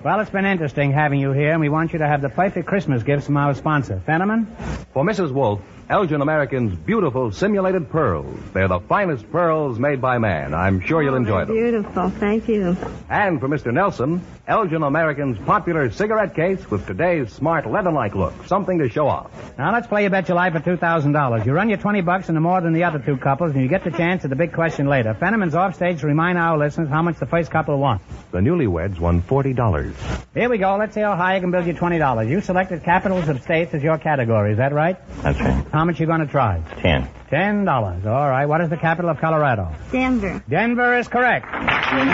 Well, 0.08 0.22
it's 0.22 0.30
been 0.30 0.46
interesting 0.46 0.94
having 0.94 1.20
you 1.20 1.34
here, 1.34 1.52
and 1.52 1.60
we 1.60 1.68
want 1.68 1.92
you 1.92 2.00
to 2.00 2.08
have 2.08 2.22
the 2.22 2.30
perfect 2.30 2.66
Christmas 2.66 3.04
gifts 3.04 3.26
from 3.26 3.36
our 3.36 3.54
sponsor, 3.54 4.02
Fenneman. 4.08 4.48
For 4.94 5.04
Mrs. 5.04 5.34
Wolf, 5.34 5.60
Elgin 5.90 6.22
American's 6.22 6.76
beautiful 6.76 7.32
simulated 7.32 7.90
pearls. 7.90 8.38
They're 8.52 8.68
the 8.68 8.82
finest 8.82 9.32
pearls 9.32 9.80
made 9.80 10.02
by 10.02 10.18
man. 10.18 10.54
I'm 10.54 10.82
sure 10.82 11.02
you'll 11.02 11.14
oh, 11.14 11.18
enjoy 11.18 11.46
them. 11.46 11.56
Beautiful. 11.56 12.10
Thank 12.10 12.50
you. 12.50 12.76
And 13.10 13.40
for 13.40 13.48
Mr. 13.48 13.74
Nelson, 13.74 14.22
Elgin 14.48 14.84
American's 14.84 15.38
popular 15.40 15.90
cigarette 15.90 16.36
case 16.36 16.70
with 16.70 16.86
today's 16.88 17.32
smart 17.32 17.66
leather-like 17.66 18.16
look. 18.16 18.34
Something 18.48 18.80
to 18.80 18.90
show 18.90 19.08
off. 19.08 19.32
Now 19.58 19.72
let's 19.72 19.88
play 19.88 20.04
You 20.04 20.10
Bet 20.10 20.28
Your 20.28 20.36
Life 20.36 20.54
for 20.54 20.60
$2,000. 20.60 21.46
You 21.46 21.54
run 21.54 21.70
your 21.70 21.78
20 21.78 22.02
bucks 22.02 22.28
into 22.28 22.42
more 22.42 22.60
than 22.60 22.74
the 22.74 22.84
other 22.84 23.00
two 23.00 23.16
couples, 23.16 23.54
and 23.54 23.62
you 23.62 23.70
get 23.70 23.86
the 23.86 23.92
chance 23.92 24.26
at 24.26 24.30
the 24.30 24.36
big 24.36 24.52
question 24.52 24.88
later. 24.88 25.14
Fenneman's 25.14 25.56
offstage 25.56 26.02
to 26.02 26.08
remind 26.08 26.38
our 26.38 26.58
listeners 26.58 26.90
how 26.90 27.02
much 27.02 27.18
the 27.18 27.26
first 27.26 27.50
couple 27.50 27.78
won. 27.80 28.02
The 28.32 28.40
newlyweds 28.40 29.00
won 29.00 29.22
$40. 29.22 29.96
Here 30.34 30.50
we 30.50 30.58
go. 30.58 30.76
Let's 30.76 30.96
see 30.96 31.02
how 31.02 31.16
high 31.16 31.36
you 31.36 31.42
can 31.42 31.52
build 31.52 31.66
your 31.66 31.76
$20. 31.76 32.30
You 32.30 32.42
selected 32.42 32.84
capitals 32.84 33.30
of 33.30 33.42
states 33.42 33.74
as 33.74 33.82
your 33.82 33.98
category. 33.98 34.52
Is 34.52 34.58
that 34.58 34.74
right? 34.74 34.98
That's 35.22 35.40
right. 35.40 35.77
How 35.78 35.86
much 35.86 36.00
you 36.00 36.08
going 36.08 36.22
to 36.22 36.26
try? 36.26 36.60
Ten. 36.82 37.08
Ten 37.30 37.64
dollars. 37.64 38.04
All 38.04 38.28
right. 38.28 38.48
What 38.48 38.62
is 38.62 38.70
the 38.72 38.78
capital 38.78 39.12
of 39.12 39.20
Colorado? 39.20 39.72
Denver. 39.92 40.44
Denver 40.50 40.98
is 40.98 41.08
correct. 41.08 41.46
On 41.54 42.08
the 42.08 42.14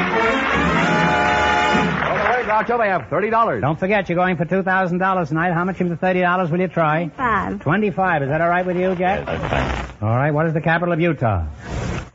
Groucho, 2.44 2.78
they 2.78 2.90
have 2.90 3.04
$30. 3.04 3.62
Don't 3.62 3.80
forget, 3.80 4.10
you're 4.10 4.18
going 4.18 4.36
for 4.36 4.44
two 4.44 4.64
thousand 4.64 4.98
dollars 4.98 5.30
tonight. 5.30 5.54
How 5.54 5.64
much 5.64 5.80
of 5.80 5.88
the 5.88 5.96
thirty 5.96 6.20
dollars 6.20 6.52
will 6.52 6.60
you 6.60 6.68
try? 6.68 7.08
Five. 7.08 7.62
Twenty-five. 7.62 8.24
Is 8.24 8.28
that 8.30 8.42
all 8.42 8.50
right 8.50 8.66
with 8.66 8.76
you, 8.78 8.96
Jack? 8.96 9.26
That's 9.26 9.50
fine. 9.50 10.10
All 10.10 10.16
right. 10.18 10.32
What 10.32 10.46
is 10.48 10.54
the 10.54 10.60
capital 10.62 10.94
of 10.94 11.00
Utah? 11.00 11.46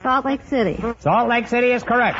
Salt 0.02 0.26
Lake 0.26 0.42
City. 0.48 0.78
Salt 1.00 1.30
Lake 1.30 1.48
City 1.48 1.70
is 1.72 1.82
correct. 1.82 2.18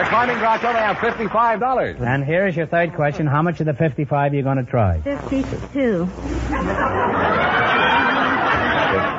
They're 0.00 0.08
climbing, 0.08 0.36
Groucho. 0.36 0.72
They 0.72 0.78
have 0.78 0.96
$55. 0.96 2.00
And 2.00 2.24
here 2.24 2.46
is 2.46 2.56
your 2.56 2.64
third 2.66 2.94
question. 2.94 3.26
How 3.26 3.42
much 3.42 3.60
of 3.60 3.66
the 3.66 3.74
fifty-five 3.74 4.32
you're 4.32 4.38
you 4.38 4.44
going 4.44 4.56
to 4.56 4.64
try? 4.64 4.98
Fifty-two. 5.02 6.06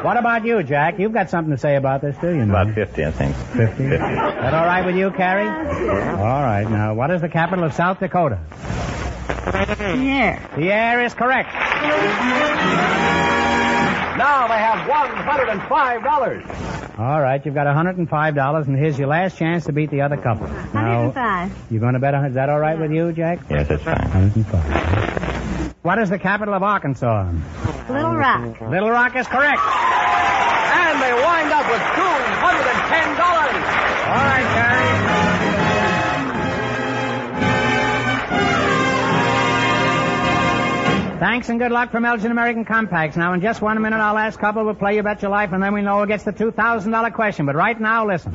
What 0.04 0.18
about 0.18 0.44
you, 0.44 0.64
Jack? 0.64 0.98
You've 0.98 1.14
got 1.14 1.30
something 1.30 1.52
to 1.52 1.60
say 1.60 1.76
about 1.76 2.02
this, 2.02 2.18
too, 2.18 2.30
you 2.30 2.48
know? 2.48 2.56
About 2.60 2.74
50, 2.74 3.06
I 3.06 3.12
think. 3.12 3.36
Fifty. 3.36 3.84
Is 3.84 4.00
that 4.00 4.56
all 4.56 4.66
right 4.66 4.84
with 4.84 4.96
you, 4.96 5.12
Carrie? 5.12 5.46
All 5.48 6.42
right. 6.42 6.68
Now, 6.68 6.96
what 6.96 7.12
is 7.12 7.22
the 7.22 7.30
capital 7.30 7.64
of 7.64 7.76
South 7.76 8.00
Dakota? 8.00 8.40
Pierre. 9.52 10.50
Pierre 10.56 11.04
is 11.04 11.14
correct. 11.14 11.50
Now 14.18 14.48
they 14.48 14.58
have 14.58 14.88
$105. 14.88 17.00
All 17.00 17.22
right, 17.22 17.44
you've 17.46 17.56
got 17.56 17.66
$105, 17.68 18.68
and 18.68 18.78
here's 18.78 19.00
your 19.00 19.08
last 19.08 19.38
chance 19.38 19.66
to 19.66 19.72
beat 19.74 19.90
the 19.90 20.02
other 20.02 20.18
couple. 20.18 20.48
Now, 20.74 21.08
105. 21.08 21.72
you're 21.72 21.80
going 21.80 21.94
to 21.94 22.00
bet, 22.00 22.14
a, 22.14 22.26
is 22.28 22.34
that 22.36 22.50
all 22.50 22.60
right 22.60 22.78
with 22.78 22.92
you, 22.92 23.12
Jack? 23.14 23.40
Yes, 23.50 23.68
that's 23.70 23.82
fine. 23.84 23.96
105. 24.12 25.74
What 25.82 25.98
is 26.00 26.10
the 26.10 26.20
capital 26.20 26.54
of 26.54 26.62
Arkansas? 26.62 27.32
Little 27.90 28.16
Rock. 28.16 28.62
Little 28.62 28.92
Rock 28.92 29.16
is 29.16 29.26
correct. 29.28 29.60
And 29.62 31.02
they 31.02 31.14
wind 31.14 31.52
up 31.52 31.66
with 31.72 31.82
$210. 31.82 32.11
Thanks 41.22 41.50
and 41.50 41.60
good 41.60 41.72
luck 41.72 41.92
from 41.92 42.04
Elgin 42.04 42.32
American 42.32 42.66
Compacts. 42.66 43.16
Now, 43.16 43.34
in 43.34 43.42
just 43.42 43.62
one 43.62 43.80
minute, 43.80 43.98
our 43.98 44.16
last 44.16 44.40
couple 44.40 44.64
will 44.64 44.74
play 44.74 44.96
You 44.96 45.04
Bet 45.04 45.22
Your 45.22 45.30
Life, 45.30 45.52
and 45.54 45.62
then 45.62 45.72
we 45.72 45.84
know 45.84 46.00
who 46.00 46.08
gets 46.08 46.24
the 46.24 46.34
$2,000 46.34 47.14
question. 47.14 47.46
But 47.46 47.54
right 47.54 47.80
now, 47.80 48.08
listen. 48.08 48.34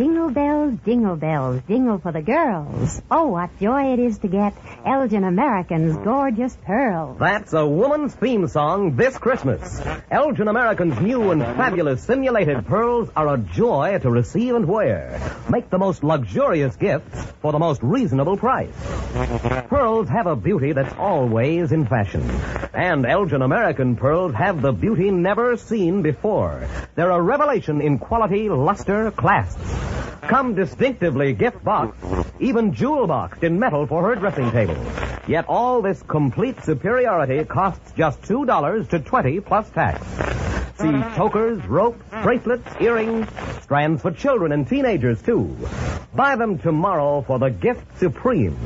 Jingle 0.00 0.30
bells, 0.30 0.78
jingle 0.86 1.16
bells, 1.16 1.60
jingle 1.68 1.98
for 1.98 2.10
the 2.10 2.22
girls. 2.22 3.02
Oh, 3.10 3.26
what 3.26 3.50
joy 3.60 3.92
it 3.92 3.98
is 3.98 4.16
to 4.20 4.28
get 4.28 4.54
Elgin 4.86 5.24
American's 5.24 5.94
gorgeous 5.98 6.56
pearls. 6.64 7.18
That's 7.18 7.52
a 7.52 7.66
woman's 7.66 8.14
theme 8.14 8.48
song 8.48 8.96
this 8.96 9.18
Christmas. 9.18 9.78
Elgin 10.10 10.48
American's 10.48 10.98
new 11.00 11.32
and 11.32 11.42
fabulous 11.42 12.02
simulated 12.02 12.66
pearls 12.66 13.10
are 13.14 13.34
a 13.34 13.36
joy 13.36 13.98
to 13.98 14.10
receive 14.10 14.54
and 14.54 14.66
wear. 14.66 15.20
Make 15.50 15.68
the 15.68 15.76
most 15.76 16.02
luxurious 16.02 16.76
gifts 16.76 17.22
for 17.42 17.52
the 17.52 17.58
most 17.58 17.82
reasonable 17.82 18.38
price. 18.38 18.72
Pearls 19.68 20.08
have 20.08 20.26
a 20.26 20.34
beauty 20.34 20.72
that's 20.72 20.94
always 20.94 21.72
in 21.72 21.84
fashion. 21.84 22.22
And 22.72 23.04
Elgin 23.04 23.42
American 23.42 23.96
pearls 23.96 24.32
have 24.32 24.62
the 24.62 24.72
beauty 24.72 25.10
never 25.10 25.58
seen 25.58 26.00
before. 26.00 26.66
They're 26.94 27.10
a 27.10 27.20
revelation 27.20 27.82
in 27.82 27.98
quality, 27.98 28.48
luster, 28.48 29.10
class. 29.10 29.89
Come 30.22 30.54
distinctively 30.54 31.32
gift 31.32 31.62
boxed, 31.64 32.04
even 32.38 32.72
jewel 32.72 33.06
boxed 33.06 33.42
in 33.42 33.58
metal 33.58 33.86
for 33.86 34.02
her 34.02 34.14
dressing 34.14 34.50
table. 34.50 34.76
Yet 35.26 35.46
all 35.48 35.82
this 35.82 36.02
complete 36.02 36.62
superiority 36.64 37.44
costs 37.44 37.92
just 37.96 38.22
two 38.24 38.44
dollars 38.44 38.88
to 38.88 39.00
twenty 39.00 39.40
plus 39.40 39.68
tax. 39.70 40.06
See 40.78 41.02
chokers, 41.14 41.64
ropes, 41.66 42.02
bracelets, 42.22 42.68
earrings, 42.80 43.28
strands 43.62 44.02
for 44.02 44.10
children 44.12 44.52
and 44.52 44.66
teenagers 44.66 45.20
too. 45.20 45.56
Buy 46.14 46.36
them 46.36 46.58
tomorrow 46.58 47.22
for 47.22 47.38
the 47.38 47.50
gift 47.50 47.98
supreme. 47.98 48.56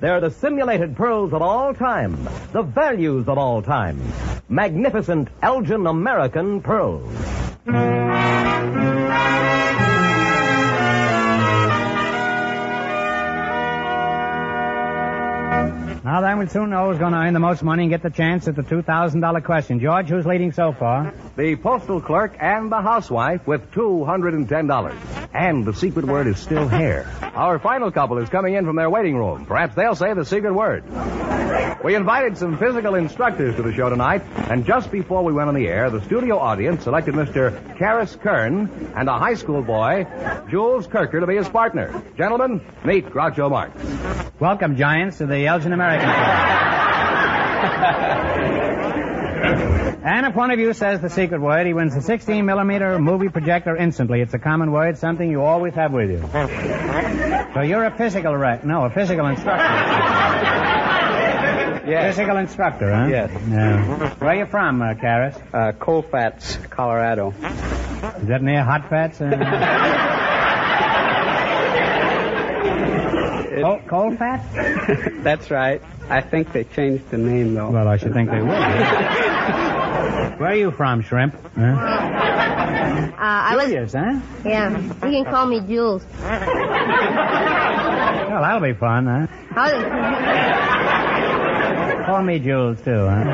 They're 0.00 0.20
the 0.20 0.30
simulated 0.30 0.96
pearls 0.96 1.32
of 1.32 1.42
all 1.42 1.74
time, 1.74 2.28
the 2.52 2.62
values 2.62 3.28
of 3.28 3.36
all 3.36 3.62
time. 3.62 4.00
Magnificent 4.48 5.28
Elgin 5.42 5.86
American 5.86 6.62
pearls. 6.62 7.12
Now 16.08 16.22
then, 16.22 16.38
we'll 16.38 16.48
soon 16.48 16.70
know 16.70 16.88
who's 16.88 16.98
going 16.98 17.12
to 17.12 17.18
earn 17.18 17.34
the 17.34 17.38
most 17.38 17.62
money 17.62 17.82
and 17.82 17.90
get 17.90 18.02
the 18.02 18.08
chance 18.08 18.48
at 18.48 18.56
the 18.56 18.62
$2,000 18.62 19.44
question. 19.44 19.78
George, 19.78 20.08
who's 20.08 20.24
leading 20.24 20.52
so 20.52 20.72
far? 20.72 21.12
The 21.36 21.54
postal 21.56 22.00
clerk 22.00 22.34
and 22.40 22.72
the 22.72 22.80
housewife 22.80 23.46
with 23.46 23.70
$210. 23.72 25.28
And 25.34 25.66
the 25.66 25.74
secret 25.74 26.06
word 26.06 26.26
is 26.26 26.38
still 26.38 26.66
hair. 26.66 27.06
Our 27.34 27.58
final 27.58 27.90
couple 27.90 28.16
is 28.16 28.30
coming 28.30 28.54
in 28.54 28.64
from 28.64 28.76
their 28.76 28.88
waiting 28.88 29.18
room. 29.18 29.44
Perhaps 29.44 29.74
they'll 29.74 29.94
say 29.94 30.14
the 30.14 30.24
secret 30.24 30.54
word. 30.54 30.84
We 31.84 31.94
invited 31.94 32.38
some 32.38 32.56
physical 32.56 32.94
instructors 32.94 33.56
to 33.56 33.62
the 33.62 33.74
show 33.74 33.90
tonight, 33.90 34.22
and 34.50 34.64
just 34.64 34.90
before 34.90 35.22
we 35.22 35.32
went 35.34 35.48
on 35.48 35.54
the 35.54 35.68
air, 35.68 35.90
the 35.90 36.02
studio 36.04 36.38
audience 36.38 36.84
selected 36.84 37.14
Mr. 37.14 37.76
Karis 37.76 38.18
Kern 38.20 38.92
and 38.96 39.08
a 39.08 39.18
high 39.18 39.34
school 39.34 39.62
boy, 39.62 40.06
Jules 40.50 40.86
Kirker, 40.86 41.20
to 41.20 41.26
be 41.26 41.36
his 41.36 41.48
partner. 41.48 42.02
Gentlemen, 42.16 42.62
meet 42.84 43.06
Groucho 43.06 43.50
Marx. 43.50 43.80
Welcome, 44.40 44.76
Giants, 44.76 45.18
to 45.18 45.26
the 45.26 45.46
Elgin 45.46 45.72
American. 45.72 45.97
and 50.04 50.26
if 50.26 50.34
one 50.34 50.50
of 50.50 50.58
you 50.58 50.72
says 50.72 51.00
the 51.00 51.10
secret 51.10 51.40
word, 51.40 51.66
he 51.66 51.74
wins 51.74 51.94
a 51.96 52.02
16 52.02 52.44
millimeter 52.44 52.98
movie 52.98 53.28
projector 53.28 53.76
instantly. 53.76 54.20
It's 54.20 54.34
a 54.34 54.38
common 54.38 54.72
word, 54.72 54.98
something 54.98 55.30
you 55.30 55.42
always 55.42 55.74
have 55.74 55.92
with 55.92 56.10
you. 56.10 56.20
So 57.54 57.60
you're 57.62 57.84
a 57.84 57.96
physical 57.96 58.36
rec. 58.36 58.64
No, 58.64 58.84
a 58.84 58.90
physical 58.90 59.26
instructor. 59.26 60.74
Yes. 61.88 62.16
Physical 62.16 62.36
instructor, 62.36 62.94
huh? 62.94 63.06
Yes. 63.06 63.30
Yeah. 63.48 64.14
Where 64.18 64.30
are 64.30 64.36
you 64.36 64.44
from, 64.44 64.82
uh, 64.82 64.92
Karras? 64.92 65.40
Uh, 65.54 65.72
Colfax, 65.72 66.58
Colorado. 66.68 67.30
Is 67.30 68.28
that 68.28 68.42
near 68.42 68.62
Hot 68.62 68.90
Fats? 68.90 69.22
Uh... 69.22 70.04
Cold, 73.62 73.86
cold 73.88 74.18
Fat? 74.18 75.22
That's 75.22 75.50
right. 75.50 75.82
I 76.08 76.20
think 76.20 76.52
they 76.52 76.64
changed 76.64 77.10
the 77.10 77.18
name, 77.18 77.54
though. 77.54 77.70
Well, 77.70 77.86
I 77.88 77.96
should 77.96 78.12
think 78.14 78.30
they 78.30 78.40
would. 78.40 78.48
Where 80.38 80.50
are 80.50 80.56
you 80.56 80.70
from, 80.70 81.02
Shrimp? 81.02 81.34
Huh? 81.54 81.62
Uh, 81.62 83.14
I 83.18 83.56
was. 83.56 83.66
Julius, 83.66 83.92
huh? 83.92 84.20
Yeah, 84.44 84.78
you 84.78 84.94
can 85.00 85.24
call 85.24 85.46
me 85.46 85.60
Jules. 85.60 86.04
Well, 88.28 88.42
that'll 88.42 88.60
be 88.60 88.74
fun, 88.74 89.06
huh? 89.06 89.26
How, 89.50 89.70
Call 92.06 92.22
me 92.22 92.38
Jules, 92.38 92.80
too, 92.82 93.06
huh? 93.06 93.24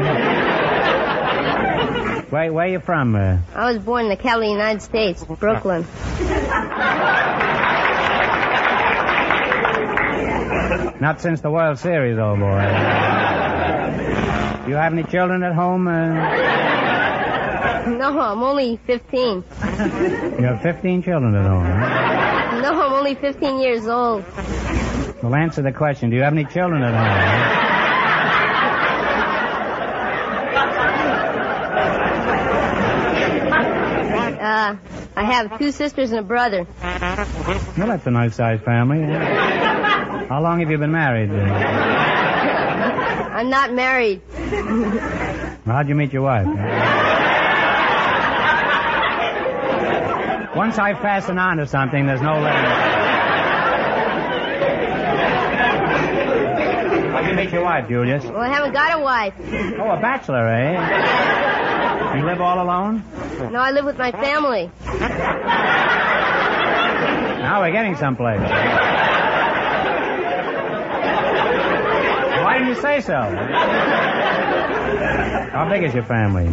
Where, 2.31 2.53
where 2.53 2.67
are 2.67 2.69
you 2.69 2.81
from? 2.81 3.15
Uh... 3.15 3.39
I 3.55 3.71
was 3.71 3.79
born 3.79 4.05
in 4.05 4.09
the 4.09 4.17
capital 4.17 4.41
of 4.43 4.47
the 4.47 4.53
United 4.53 4.83
States, 4.83 5.23
Brooklyn. 5.25 5.85
Not 11.05 11.21
since 11.21 11.43
the 11.43 11.51
World 11.51 11.79
Series, 11.79 12.17
old 12.17 12.39
boy. 12.39 12.47
Do 14.65 14.71
you 14.71 14.77
have 14.77 14.95
any 14.95 15.03
children 15.03 15.43
at 15.43 15.53
home? 15.55 15.87
Uh... 15.87 16.15
No, 17.91 18.19
I'm 18.19 18.43
only 18.43 18.79
15. 18.87 19.21
You 19.21 20.47
have 20.47 20.63
15 20.63 21.03
children 21.03 21.35
at 21.35 21.45
home, 21.45 21.67
huh? 21.67 22.61
No, 22.63 22.81
I'm 22.81 22.95
only 22.95 23.17
15 23.17 23.61
years 23.61 23.87
old. 23.87 24.25
Well, 25.23 25.35
answer 25.35 25.61
the 25.61 25.73
question. 25.73 26.09
Do 26.09 26.17
you 26.17 26.23
have 26.23 26.33
any 26.33 26.47
children 26.47 26.83
at 26.83 26.95
home? 26.95 27.05
huh? 27.51 27.61
Uh, 34.41 34.77
I 35.17 35.25
have 35.25 35.59
two 35.59 35.71
sisters 35.71 36.13
and 36.13 36.21
a 36.21 36.23
brother. 36.23 36.67
Well, 36.81 37.89
that's 37.89 38.07
a 38.07 38.11
nice 38.11 38.37
sized 38.37 38.65
family. 38.65 39.03
How 40.29 40.41
long 40.41 40.61
have 40.61 40.71
you 40.71 40.79
been 40.79 40.93
married? 40.93 41.31
I'm 43.31 43.51
not 43.51 43.73
married. 43.73 44.23
how'd 45.67 45.89
you 45.89 45.95
meet 45.95 46.13
your 46.13 46.23
wife? 46.23 46.47
Once 50.57 50.79
I 50.79 50.95
fasten 50.95 51.39
on 51.39 51.59
to 51.59 51.67
something, 51.67 52.07
there's 52.07 52.23
no 52.23 52.41
letting 52.41 52.65
How'd 57.13 57.27
you 57.27 57.35
meet 57.35 57.51
your 57.51 57.65
wife, 57.65 57.89
Julius? 57.89 58.25
Well, 58.25 58.41
I 58.41 58.49
haven't 58.49 58.73
got 58.73 58.99
a 58.99 59.03
wife. 59.03 59.35
Oh, 59.79 59.91
a 59.91 60.01
bachelor, 60.01 60.49
eh? 60.49 62.17
You 62.19 62.25
live 62.25 62.41
all 62.41 62.63
alone? 62.63 63.03
No, 63.51 63.59
I 63.59 63.73
live 63.73 63.85
with 63.85 63.99
my 63.99 64.13
family. 64.13 64.71
Now 67.43 67.61
we're 67.61 67.73
getting 67.73 67.97
someplace. 67.97 68.41
Didn't 72.65 72.77
you 72.77 72.83
say 72.83 73.01
so? 73.01 73.13
How 75.53 75.69
big 75.71 75.85
is 75.85 75.95
your 75.95 76.05
family? 76.05 76.47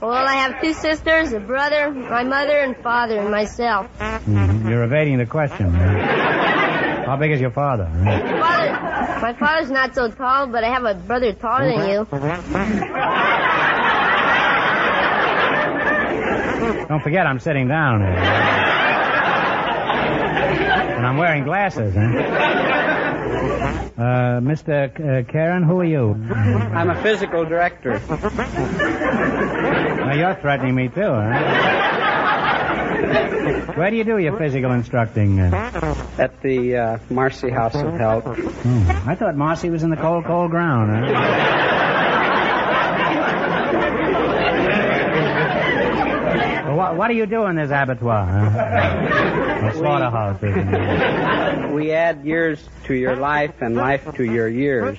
Well, 0.00 0.12
I 0.12 0.34
have 0.34 0.60
two 0.60 0.72
sisters, 0.74 1.32
a 1.32 1.40
brother, 1.40 1.90
my 1.90 2.22
mother 2.24 2.58
and 2.58 2.76
father, 2.76 3.18
and 3.18 3.30
myself. 3.30 3.86
Mhm. 3.98 4.68
You're 4.68 4.84
evading 4.84 5.18
the 5.18 5.26
question. 5.26 5.72
How 5.72 7.16
big 7.16 7.30
is 7.32 7.40
your 7.40 7.50
father? 7.50 7.86
Father, 7.86 8.72
my 9.22 9.32
father's 9.32 9.70
not 9.70 9.94
so 9.94 10.10
tall, 10.10 10.46
but 10.48 10.62
I 10.62 10.68
have 10.72 10.84
a 10.84 10.94
brother 10.94 11.32
taller 11.32 11.70
than 11.76 11.88
you. 11.88 12.06
Don't 16.88 17.02
forget 17.02 17.26
I'm 17.26 17.38
sitting 17.40 17.66
down 17.68 18.00
here. 18.00 18.08
And 20.98 21.06
I'm 21.06 21.16
wearing 21.16 21.44
glasses, 21.44 21.94
huh? 21.94 22.87
Uh, 23.38 24.40
Mr. 24.40 24.94
K- 24.94 25.02
uh, 25.20 25.22
Karen, 25.30 25.62
who 25.62 25.78
are 25.80 25.84
you? 25.84 26.12
I'm 26.32 26.90
a 26.90 27.00
physical 27.02 27.44
director. 27.44 28.00
Now 29.98 30.12
you're 30.14 30.34
threatening 30.36 30.74
me 30.74 30.88
too, 30.88 31.00
huh? 31.02 31.74
Where 33.76 33.90
do 33.90 33.96
you 33.96 34.04
do 34.04 34.18
your 34.18 34.36
physical 34.36 34.72
instructing? 34.72 35.38
At 35.38 36.40
the 36.42 36.76
uh, 36.76 36.98
Marcy 37.10 37.50
House 37.50 37.74
of 37.76 37.94
Help. 37.94 38.24
Oh, 38.26 39.04
I 39.06 39.14
thought 39.14 39.36
Marcy 39.36 39.70
was 39.70 39.82
in 39.84 39.90
the 39.90 39.96
cold, 39.96 40.24
cold 40.24 40.50
ground, 40.50 40.90
huh? 40.90 41.14
Well, 46.76 46.87
what, 46.98 47.08
do 47.08 47.14
you 47.14 47.26
do 47.26 47.46
in 47.46 47.54
this 47.54 47.70
abattoir? 47.70 48.26
Huh? 48.26 49.72
Slaughterhouse, 49.78 50.42
isn't 50.42 50.74
it? 50.74 51.72
We 51.72 51.92
add 51.92 52.24
years 52.24 52.68
to 52.86 52.94
your 52.94 53.14
life 53.14 53.54
and 53.60 53.76
life 53.76 54.04
to 54.16 54.24
your 54.24 54.48
years. 54.48 54.98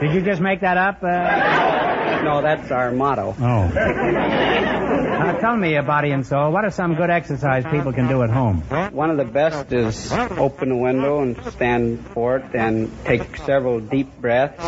Did 0.00 0.12
you 0.12 0.22
just 0.22 0.40
make 0.40 0.60
that 0.62 0.76
up? 0.76 1.02
Uh... 1.02 2.22
No, 2.22 2.42
that's 2.42 2.70
our 2.72 2.90
motto. 2.90 3.36
Oh. 3.38 4.72
Now 5.02 5.38
tell 5.38 5.56
me, 5.56 5.76
uh, 5.76 5.82
body 5.82 6.10
and 6.12 6.26
soul, 6.26 6.52
what 6.52 6.64
are 6.64 6.70
some 6.70 6.94
good 6.94 7.10
exercise 7.10 7.64
people 7.70 7.92
can 7.92 8.08
do 8.08 8.22
at 8.22 8.30
home? 8.30 8.62
One 8.92 9.10
of 9.10 9.16
the 9.16 9.24
best 9.24 9.72
is 9.72 10.12
open 10.12 10.68
the 10.70 10.76
window 10.76 11.20
and 11.22 11.36
stand 11.52 12.06
for 12.08 12.36
it 12.38 12.54
and 12.54 12.90
take 13.04 13.36
several 13.38 13.80
deep 13.80 14.08
breaths. 14.20 14.62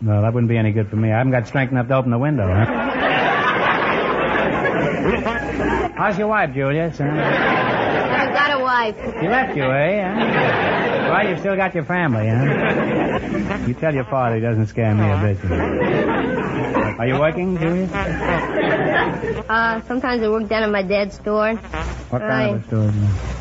No, 0.00 0.22
that 0.22 0.32
wouldn't 0.34 0.48
be 0.48 0.56
any 0.58 0.72
good 0.72 0.88
for 0.88 0.96
me. 0.96 1.12
I 1.12 1.18
haven't 1.18 1.32
got 1.32 1.46
strength 1.46 1.70
enough 1.72 1.88
to 1.88 1.94
open 1.96 2.10
the 2.10 2.18
window. 2.18 2.46
Huh? 2.46 2.64
How's 5.96 6.18
your 6.18 6.28
wife, 6.28 6.52
Julius? 6.54 6.98
Huh? 6.98 7.04
I 7.04 7.08
haven't 7.08 8.34
got 8.34 8.60
a 8.60 8.62
wife. 8.62 8.96
She 9.20 9.28
left 9.28 9.56
you, 9.56 9.64
eh? 9.64 11.08
Well, 11.10 11.28
you've 11.28 11.38
still 11.40 11.56
got 11.56 11.74
your 11.74 11.84
family, 11.84 12.28
huh? 12.28 13.64
You 13.66 13.74
tell 13.74 13.94
your 13.94 14.04
father 14.04 14.36
he 14.36 14.40
doesn't 14.42 14.66
scare 14.66 14.94
me 14.94 15.08
a 15.10 15.18
bit. 15.34 15.38
Are 16.98 17.06
you 17.06 17.18
working, 17.18 17.58
Julius? 17.58 17.92
Uh, 17.92 19.80
sometimes 19.86 20.22
I 20.22 20.28
work 20.28 20.48
down 20.48 20.62
at 20.62 20.70
my 20.70 20.82
dad's 20.82 21.16
store. 21.16 21.54
What 21.54 22.22
kind 22.22 22.56
of 22.56 22.64
a 22.64 22.66
store? 22.66 22.92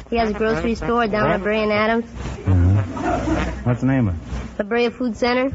He 0.09 0.17
has 0.17 0.29
a 0.29 0.33
grocery 0.33 0.75
store 0.75 1.07
down 1.07 1.31
at 1.31 1.41
Bray 1.41 1.63
and 1.63 1.71
Adams. 1.71 2.05
Uh-huh. 2.45 3.51
What's 3.63 3.79
the 3.81 3.87
name 3.87 4.09
of 4.09 4.15
it? 4.15 4.57
The 4.57 4.63
Brea 4.63 4.89
Food 4.89 5.17
Center. 5.17 5.45
You 5.45 5.51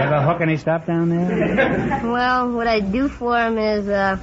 ever 0.00 0.22
hook 0.22 0.40
any 0.40 0.56
stuff 0.56 0.86
down 0.86 1.10
there? 1.10 2.00
Well, 2.04 2.50
what 2.52 2.66
I 2.66 2.80
do 2.80 3.08
for 3.08 3.36
him 3.38 3.58
is, 3.58 3.88
uh, 3.88 4.16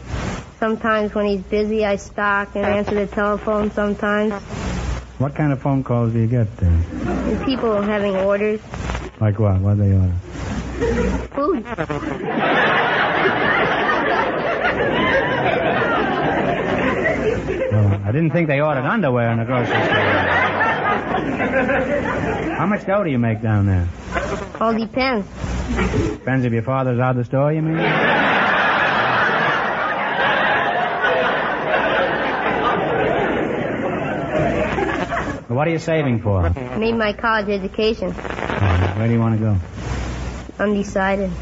sometimes 0.59 1.13
when 1.13 1.25
he's 1.27 1.41
busy, 1.41 1.85
I 1.85 1.97
stock 1.97 2.55
and 2.55 2.65
answer 2.65 2.95
the 2.95 3.07
telephone 3.07 3.71
sometimes. 3.71 4.33
What 5.19 5.35
kind 5.35 5.53
of 5.53 5.61
phone 5.61 5.83
calls 5.83 6.13
do 6.13 6.19
you 6.19 6.27
get? 6.27 6.47
And 6.61 7.45
people 7.45 7.79
having 7.81 8.15
orders. 8.15 8.59
like 9.19 9.37
what? 9.39 9.59
What 9.61 9.77
do 9.77 9.83
they 9.83 9.93
order? 9.93 10.13
Food. 10.81 11.63
Well, 17.71 18.01
I 18.03 18.11
didn't 18.11 18.31
think 18.31 18.47
they 18.47 18.61
ordered 18.61 18.85
underwear 18.85 19.31
in 19.31 19.37
the 19.39 19.45
grocery 19.45 19.67
store. 19.67 19.85
How 22.55 22.65
much 22.65 22.85
dough 22.87 23.03
do 23.03 23.11
you 23.11 23.19
make 23.19 23.41
down 23.41 23.67
there? 23.67 23.87
All 24.59 24.73
depends. 24.73 25.27
Depends 26.17 26.45
if 26.45 26.51
your 26.53 26.63
father's 26.63 26.99
out 26.99 27.11
of 27.11 27.17
the 27.17 27.25
store, 27.25 27.53
you 27.53 27.61
mean? 27.61 27.77
What 35.47 35.67
are 35.67 35.71
you 35.71 35.79
saving 35.79 36.21
for? 36.21 36.49
Need 36.77 36.93
my 36.93 37.13
college 37.13 37.49
education. 37.49 38.11
Where 38.11 39.07
do 39.07 39.13
you 39.13 39.19
want 39.19 39.37
to 39.37 39.43
go? 39.45 39.57
Undecided. 40.61 41.31
Is 41.31 41.37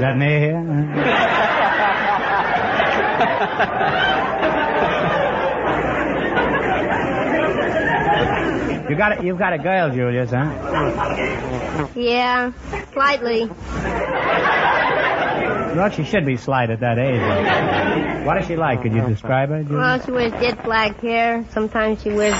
that 0.00 0.16
near 0.16 0.40
here? 0.40 1.68
You 8.90 8.96
got 8.96 9.18
a, 9.20 9.24
you've 9.24 9.38
got 9.38 9.52
a 9.52 9.58
girl, 9.58 9.90
Julius, 9.90 10.30
huh? 10.30 11.86
Yeah, 11.94 12.52
slightly. 12.92 13.46
Well, 15.76 15.90
she 15.90 16.04
should 16.04 16.24
be 16.26 16.36
slight 16.36 16.70
at 16.70 16.80
that 16.80 16.98
age. 16.98 18.26
What 18.26 18.38
is 18.38 18.46
she 18.46 18.56
like? 18.56 18.82
Could 18.82 18.92
you 18.94 19.06
describe 19.06 19.50
her, 19.50 19.62
Julius? 19.62 19.78
Well, 19.78 20.00
she 20.04 20.10
wears 20.10 20.32
jet 20.42 20.64
black 20.64 20.98
hair. 21.00 21.44
Sometimes 21.50 22.02
she 22.02 22.10
wears. 22.10 22.34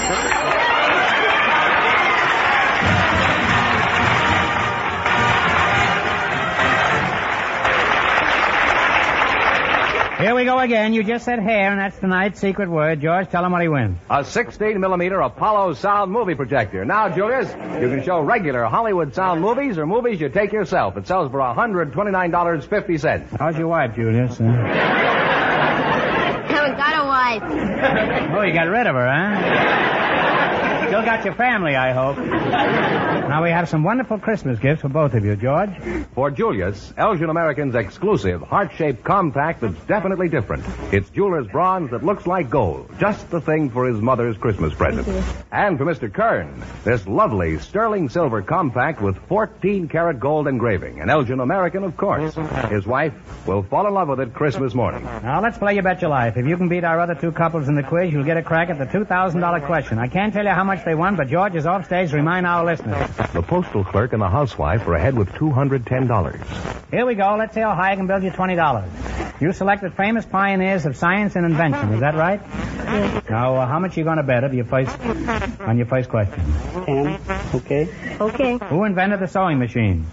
Go 10.59 10.65
go 10.67 10.73
again. 10.73 10.93
You 10.93 11.03
just 11.03 11.25
said 11.25 11.39
hair, 11.39 11.71
and 11.71 11.79
that's 11.79 11.97
tonight's 11.99 12.39
secret 12.39 12.69
word. 12.69 13.01
George, 13.01 13.29
tell 13.29 13.43
him 13.45 13.51
what 13.51 13.61
he 13.61 13.67
wins. 13.67 13.97
A 14.09 14.23
16 14.23 14.79
millimeter 14.79 15.19
Apollo 15.21 15.73
sound 15.75 16.11
movie 16.11 16.35
projector. 16.35 16.85
Now, 16.85 17.09
Julius, 17.09 17.49
you 17.81 17.89
can 17.89 18.03
show 18.03 18.21
regular 18.21 18.65
Hollywood 18.65 19.15
sound 19.15 19.41
movies 19.41 19.77
or 19.77 19.85
movies 19.85 20.19
you 20.19 20.29
take 20.29 20.51
yourself. 20.51 20.97
It 20.97 21.07
sells 21.07 21.31
for 21.31 21.39
$129.50. 21.39 23.37
How's 23.37 23.57
your 23.57 23.67
wife, 23.67 23.95
Julius? 23.95 24.37
huh? 24.37 24.43
Haven't 26.47 26.77
got 26.77 27.03
a 27.03 27.07
wife. 27.07 27.43
oh, 28.37 28.41
you 28.41 28.53
got 28.53 28.67
rid 28.67 28.87
of 28.87 28.95
her, 28.95 29.07
huh? 29.07 29.88
Still 30.89 31.05
got 31.05 31.23
your 31.23 31.35
family, 31.35 31.75
I 31.75 31.93
hope. 31.93 32.17
Now 32.17 33.43
we 33.43 33.51
have 33.51 33.69
some 33.69 33.83
wonderful 33.83 34.17
Christmas 34.17 34.57
gifts 34.57 34.81
for 34.81 34.89
both 34.89 35.13
of 35.13 35.23
you, 35.23 35.35
George. 35.35 35.69
For 36.15 36.31
Julius, 36.31 36.91
Elgin 36.97 37.29
American's 37.29 37.75
exclusive 37.75 38.41
heart-shaped 38.41 39.03
compact 39.03 39.61
that's 39.61 39.79
definitely 39.85 40.29
different. 40.29 40.65
It's 40.91 41.07
jeweler's 41.11 41.45
bronze 41.45 41.91
that 41.91 42.03
looks 42.03 42.25
like 42.25 42.49
gold. 42.49 42.89
Just 42.99 43.29
the 43.29 43.39
thing 43.39 43.69
for 43.69 43.87
his 43.87 44.01
mother's 44.01 44.35
Christmas 44.37 44.73
present. 44.73 45.07
And 45.51 45.77
for 45.77 45.85
Mr. 45.85 46.11
Kern, 46.11 46.63
this 46.83 47.05
lovely 47.05 47.59
sterling 47.59 48.09
silver 48.09 48.41
compact 48.41 48.99
with 48.99 49.15
14 49.27 49.89
karat 49.89 50.19
gold 50.19 50.47
engraving. 50.47 51.01
An 51.01 51.11
Elgin 51.11 51.39
American, 51.39 51.83
of 51.83 51.95
course. 51.97 52.33
His 52.71 52.87
wife 52.87 53.13
will 53.45 53.61
fall 53.61 53.85
in 53.85 53.93
love 53.93 54.07
with 54.07 54.21
it 54.21 54.33
Christmas 54.33 54.73
morning. 54.73 55.03
Now 55.03 55.39
let's 55.39 55.59
play 55.59 55.75
You 55.75 55.83
Bet 55.83 56.01
Your 56.01 56.09
Life. 56.09 56.35
If 56.35 56.47
you 56.47 56.57
can 56.57 56.67
beat 56.67 56.83
our 56.83 56.99
other 56.99 57.13
two 57.13 57.31
couples 57.31 57.67
in 57.67 57.75
the 57.75 57.83
quiz, 57.83 58.11
you'll 58.11 58.23
get 58.23 58.37
a 58.37 58.43
crack 58.43 58.71
at 58.71 58.79
the 58.79 58.85
$2,000 58.85 59.65
question. 59.67 59.99
I 59.99 60.07
can't 60.07 60.33
tell 60.33 60.45
you 60.45 60.51
how 60.51 60.63
much 60.63 60.78
they 60.85 60.95
won, 60.95 61.15
but 61.15 61.27
George 61.27 61.55
is 61.55 61.65
off 61.65 61.85
stage 61.85 62.11
to 62.11 62.15
remind 62.15 62.45
our 62.45 62.65
listeners. 62.65 63.09
The 63.33 63.41
postal 63.41 63.83
clerk 63.83 64.13
and 64.13 64.21
the 64.21 64.27
housewife 64.29 64.87
are 64.87 64.93
ahead 64.95 65.15
with 65.15 65.29
$210. 65.29 66.91
Here 66.91 67.05
we 67.05 67.15
go. 67.15 67.35
Let's 67.37 67.53
see 67.53 67.61
how 67.61 67.75
high 67.75 67.91
I 67.91 67.95
can 67.95 68.07
build 68.07 68.23
you 68.23 68.31
$20. 68.31 69.41
You 69.41 69.53
selected 69.53 69.93
famous 69.93 70.25
pioneers 70.25 70.85
of 70.85 70.97
science 70.97 71.35
and 71.35 71.45
invention. 71.45 71.93
Is 71.93 71.99
that 72.01 72.15
right? 72.15 72.41
Yes. 72.45 73.29
Now, 73.29 73.55
uh, 73.55 73.67
how 73.67 73.79
much 73.79 73.95
are 73.95 73.99
you 73.99 74.03
going 74.03 74.17
to 74.17 74.23
bet 74.23 74.43
of 74.43 74.53
your 74.53 74.65
first, 74.65 74.99
on 75.61 75.77
your 75.77 75.85
first 75.85 76.09
question? 76.09 76.43
Ten. 76.85 77.19
Okay. 77.53 77.87
Okay. 78.19 78.57
Who 78.69 78.83
invented 78.83 79.19
the 79.19 79.27
sewing 79.27 79.59
machine? 79.59 80.05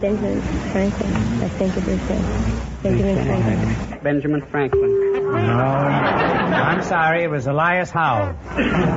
Benjamin 0.00 0.40
Franklin. 0.70 1.14
I 1.42 1.48
think 1.48 1.76
it 1.76 1.88
is 1.88 2.08
that. 2.08 2.82
Benjamin 2.82 3.24
Franklin. 3.24 4.00
Benjamin 4.02 4.42
Franklin. 4.42 5.13
No. 5.34 5.64
I'm 6.64 6.82
sorry. 6.82 7.24
It 7.24 7.30
was 7.30 7.46
Elias 7.46 7.90
Howe. 7.90 8.34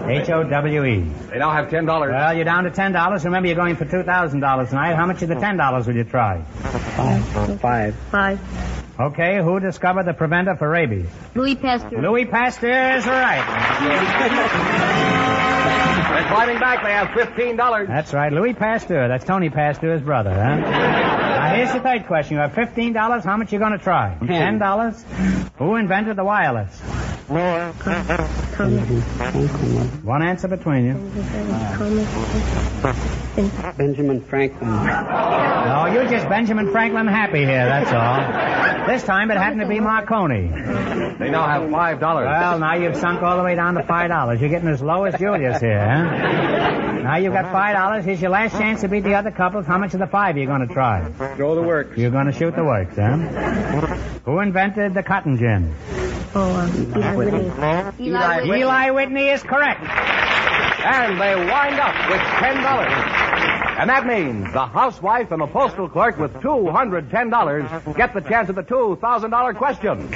H-O-W-E. 0.07 0.99
They 1.29 1.37
now 1.39 1.51
have 1.51 1.67
$10. 1.69 1.85
Well, 1.87 2.33
you're 2.35 2.45
down 2.45 2.63
to 2.63 2.71
$10. 2.71 3.23
Remember, 3.25 3.47
you're 3.47 3.55
going 3.55 3.75
for 3.75 3.85
$2,000 3.85 4.69
tonight. 4.69 4.95
How 4.95 5.05
much 5.05 5.21
of 5.21 5.29
the 5.29 5.35
$10 5.35 5.87
will 5.87 5.95
you 5.95 6.03
try? 6.03 6.41
Five. 6.43 7.59
Five. 7.59 7.95
Five. 8.11 8.86
Okay, 8.99 9.41
who 9.43 9.59
discovered 9.59 10.05
the 10.07 10.13
preventer 10.13 10.55
for 10.55 10.67
rabies? 10.67 11.07
Louis 11.35 11.55
Pasteur. 11.55 12.01
Louis 12.01 12.25
Pasteur 12.25 12.97
is 12.97 13.05
right. 13.05 13.45
They're 16.09 16.27
climbing 16.27 16.59
back. 16.59 16.83
They 16.83 16.91
have 16.91 17.09
$15. 17.09 17.87
That's 17.87 18.11
right, 18.13 18.33
Louis 18.33 18.53
Pasteur. 18.53 19.07
That's 19.07 19.23
Tony 19.23 19.51
Pastor's 19.51 20.01
brother, 20.01 20.33
huh? 20.33 20.55
now, 20.55 21.55
here's 21.55 21.73
the 21.73 21.79
third 21.79 22.07
question. 22.07 22.37
You 22.37 22.41
have 22.41 22.53
$15. 22.53 23.23
How 23.23 23.37
much 23.37 23.53
you 23.53 23.59
going 23.59 23.73
to 23.73 23.77
try? 23.77 24.15
Hmm. 24.15 24.25
$10? 24.25 25.51
Who 25.57 25.75
invented 25.75 26.15
the 26.15 26.23
wireless? 26.23 26.75
One 30.03 30.23
answer 30.23 30.47
between 30.47 30.85
you. 30.85 30.95
Benjamin 33.77 34.21
Franklin. 34.21 34.67
No, 34.69 35.89
you're 35.93 36.09
just 36.09 36.27
Benjamin 36.27 36.71
Franklin 36.71 37.07
happy 37.07 37.39
here, 37.39 37.65
that's 37.65 37.91
all. 37.91 38.87
This 38.87 39.03
time 39.03 39.29
it 39.29 39.37
happened 39.37 39.61
to 39.61 39.67
be 39.67 39.79
Marconi. 39.79 40.47
They 40.47 41.29
now 41.29 41.47
have 41.47 41.63
$5. 41.63 42.01
Well, 42.01 42.59
now 42.59 42.75
you've 42.75 42.95
sunk 42.97 43.21
all 43.21 43.37
the 43.37 43.43
way 43.43 43.53
down 43.55 43.75
to 43.75 43.83
$5. 43.83 44.39
You're 44.39 44.49
getting 44.49 44.69
as 44.69 44.81
low 44.81 45.03
as 45.03 45.19
Julius 45.19 45.61
here, 45.61 45.79
huh? 45.79 47.01
Now 47.03 47.17
you've 47.17 47.33
got 47.33 47.45
$5. 47.53 48.03
Here's 48.03 48.21
your 48.21 48.31
last 48.31 48.53
chance 48.53 48.81
to 48.81 48.87
beat 48.87 49.03
the 49.03 49.13
other 49.13 49.31
couples. 49.31 49.65
How 49.67 49.77
much 49.77 49.93
of 49.93 49.99
the 49.99 50.07
five 50.07 50.35
are 50.35 50.39
you 50.39 50.47
going 50.47 50.67
to 50.67 50.73
try? 50.73 51.07
Throw 51.35 51.53
the 51.55 51.61
works. 51.61 51.95
You're 51.97 52.11
going 52.11 52.25
to 52.25 52.31
shoot 52.31 52.55
the 52.55 52.63
works, 52.63 52.95
huh? 52.95 53.17
Who 54.25 54.39
invented 54.39 54.93
the 54.95 55.03
cotton 55.03 55.37
gin? 55.37 55.75
Oh, 56.33 56.55
um, 56.55 56.93
Eli 56.95 57.15
Whitney. 57.15 57.45
Eli 58.07 58.41
Whitney. 58.41 58.59
Eli 58.61 58.89
Whitney 58.91 59.27
is 59.29 59.43
correct. 59.43 59.81
And 59.83 61.19
they 61.19 61.35
wind 61.35 61.79
up 61.79 62.09
with 62.09 62.21
$10. 62.21 63.26
And 63.77 63.91
that 63.91 64.07
means 64.07 64.51
the 64.53 64.65
housewife 64.65 65.31
and 65.31 65.39
the 65.39 65.45
postal 65.45 65.87
clerk 65.87 66.17
with 66.17 66.33
$210 66.35 67.95
get 67.95 68.11
the 68.11 68.21
chance 68.21 68.49
at 68.49 68.55
the 68.55 68.63
$2,000 68.63 69.55
question. 69.55 70.11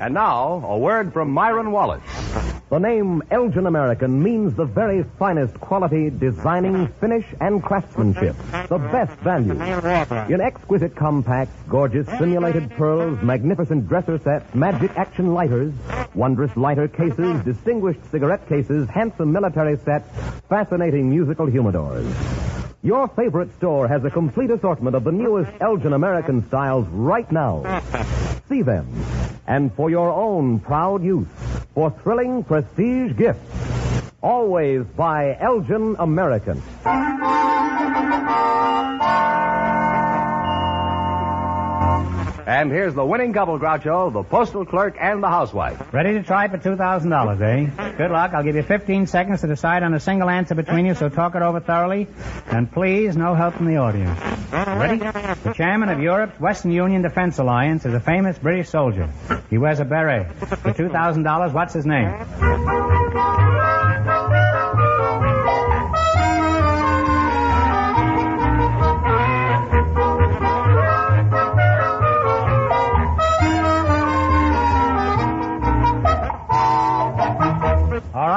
And 0.00 0.14
now, 0.14 0.62
a 0.66 0.78
word 0.78 1.14
from 1.14 1.30
Myron 1.30 1.72
Wallace. 1.72 2.02
The 2.70 2.78
name 2.78 3.22
Elgin 3.30 3.66
American 3.66 4.22
means 4.22 4.54
the 4.54 4.66
very 4.66 5.02
finest 5.18 5.58
quality, 5.58 6.10
designing, 6.10 6.88
finish, 7.00 7.24
and 7.40 7.62
craftsmanship. 7.62 8.36
The 8.68 8.76
best 8.76 9.18
value. 9.20 9.52
In 10.32 10.42
exquisite 10.42 10.94
compacts, 10.94 11.54
gorgeous 11.66 12.06
simulated 12.18 12.70
pearls, 12.72 13.22
magnificent 13.22 13.88
dresser 13.88 14.18
sets, 14.18 14.54
magic 14.54 14.90
action 14.98 15.32
lighters, 15.32 15.72
wondrous 16.14 16.54
lighter 16.58 16.88
cases, 16.88 17.42
distinguished 17.42 18.00
cigarette 18.10 18.46
cases, 18.50 18.86
handsome 18.90 19.32
military 19.32 19.78
sets, 19.78 20.10
fascinating 20.50 21.08
musical 21.08 21.46
humidors. 21.46 22.57
Your 22.82 23.08
favorite 23.08 23.52
store 23.56 23.88
has 23.88 24.04
a 24.04 24.10
complete 24.10 24.50
assortment 24.50 24.94
of 24.94 25.02
the 25.02 25.10
newest 25.10 25.50
Elgin 25.60 25.92
American 25.92 26.46
styles 26.46 26.86
right 26.88 27.30
now. 27.32 27.82
See 28.48 28.62
them. 28.62 28.86
And 29.48 29.74
for 29.74 29.90
your 29.90 30.12
own 30.12 30.60
proud 30.60 31.02
use, 31.02 31.26
for 31.74 31.90
thrilling 31.90 32.44
prestige 32.44 33.16
gifts, 33.16 33.40
always 34.22 34.84
buy 34.84 35.36
Elgin 35.40 35.96
American. 35.98 36.62
And 42.48 42.72
here's 42.72 42.94
the 42.94 43.04
winning 43.04 43.34
couple, 43.34 43.58
Groucho, 43.58 44.10
the 44.10 44.22
postal 44.22 44.64
clerk 44.64 44.96
and 44.98 45.22
the 45.22 45.28
housewife. 45.28 45.92
Ready 45.92 46.14
to 46.14 46.22
try 46.22 46.48
for 46.48 46.56
$2,000, 46.56 47.42
eh? 47.42 47.92
Good 47.98 48.10
luck. 48.10 48.32
I'll 48.32 48.42
give 48.42 48.56
you 48.56 48.62
15 48.62 49.06
seconds 49.06 49.42
to 49.42 49.48
decide 49.48 49.82
on 49.82 49.92
a 49.92 50.00
single 50.00 50.30
answer 50.30 50.54
between 50.54 50.86
you, 50.86 50.94
so 50.94 51.10
talk 51.10 51.34
it 51.34 51.42
over 51.42 51.60
thoroughly. 51.60 52.06
And 52.46 52.72
please, 52.72 53.18
no 53.18 53.34
help 53.34 53.56
from 53.56 53.66
the 53.66 53.76
audience. 53.76 54.18
Ready? 54.50 54.96
The 54.96 55.52
chairman 55.54 55.90
of 55.90 56.00
Europe's 56.00 56.40
Western 56.40 56.72
Union 56.72 57.02
Defense 57.02 57.36
Alliance 57.38 57.84
is 57.84 57.92
a 57.92 58.00
famous 58.00 58.38
British 58.38 58.70
soldier. 58.70 59.10
He 59.50 59.58
wears 59.58 59.80
a 59.80 59.84
beret. 59.84 60.34
For 60.38 60.72
$2,000, 60.72 61.52
what's 61.52 61.74
his 61.74 61.84
name? 61.84 62.08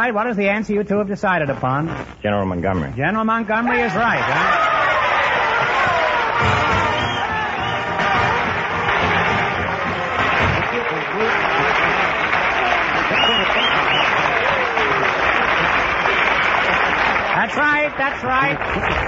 Right, 0.02 0.14
what 0.16 0.26
is 0.28 0.36
the 0.36 0.50
answer 0.50 0.74
you 0.74 0.84
two 0.84 0.98
have 0.98 1.08
decided 1.08 1.50
upon? 1.50 1.88
General 2.24 2.46
Montgomery. 2.48 2.92
General 2.96 3.24
Montgomery 3.24 3.82
is 3.82 3.94
right, 3.94 4.20
huh? 4.20 4.68
That's 17.36 17.56
right, 17.56 17.98
that's 17.98 18.24
right. 18.24 19.01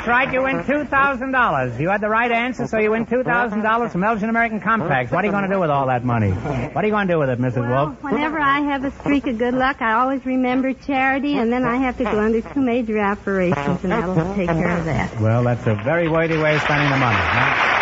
That's 0.00 0.08
right, 0.08 0.32
you 0.32 0.42
win 0.42 0.60
$2,000. 0.60 1.78
You 1.78 1.90
had 1.90 2.00
the 2.00 2.08
right 2.08 2.32
answer, 2.32 2.66
so 2.66 2.78
you 2.78 2.90
win 2.92 3.04
$2,000 3.04 3.92
from 3.92 4.02
Elgin 4.02 4.30
American 4.30 4.58
Compacts. 4.58 5.12
What 5.12 5.22
are 5.22 5.26
you 5.26 5.30
going 5.30 5.44
to 5.46 5.54
do 5.54 5.60
with 5.60 5.68
all 5.68 5.88
that 5.88 6.04
money? 6.06 6.30
What 6.30 6.82
are 6.82 6.86
you 6.86 6.90
going 6.90 7.06
to 7.06 7.12
do 7.12 7.18
with 7.18 7.28
it, 7.28 7.38
Mrs. 7.38 7.68
Wolf? 7.68 8.02
Whenever 8.02 8.40
I 8.40 8.60
have 8.60 8.82
a 8.82 8.92
streak 8.92 9.26
of 9.26 9.36
good 9.36 9.52
luck, 9.52 9.82
I 9.82 10.00
always 10.00 10.24
remember 10.24 10.72
charity, 10.72 11.36
and 11.36 11.52
then 11.52 11.66
I 11.66 11.76
have 11.76 11.98
to 11.98 12.04
go 12.04 12.18
under 12.18 12.40
two 12.40 12.62
major 12.62 12.98
operations, 12.98 13.84
and 13.84 13.92
that'll 13.92 14.14
take 14.34 14.48
care 14.48 14.78
of 14.78 14.86
that. 14.86 15.20
Well, 15.20 15.44
that's 15.44 15.66
a 15.66 15.74
very 15.74 16.08
worthy 16.08 16.38
way 16.38 16.56
of 16.56 16.62
spending 16.62 16.88
the 16.88 16.96
money. 16.96 17.18
Huh? 17.20 17.76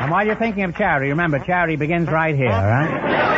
And 0.00 0.10
while 0.10 0.24
you're 0.24 0.36
thinking 0.36 0.62
of 0.62 0.74
charity, 0.78 1.10
remember, 1.10 1.40
charity 1.40 1.76
begins 1.76 2.08
right 2.08 2.34
here, 2.34 2.48
right? 2.48 3.31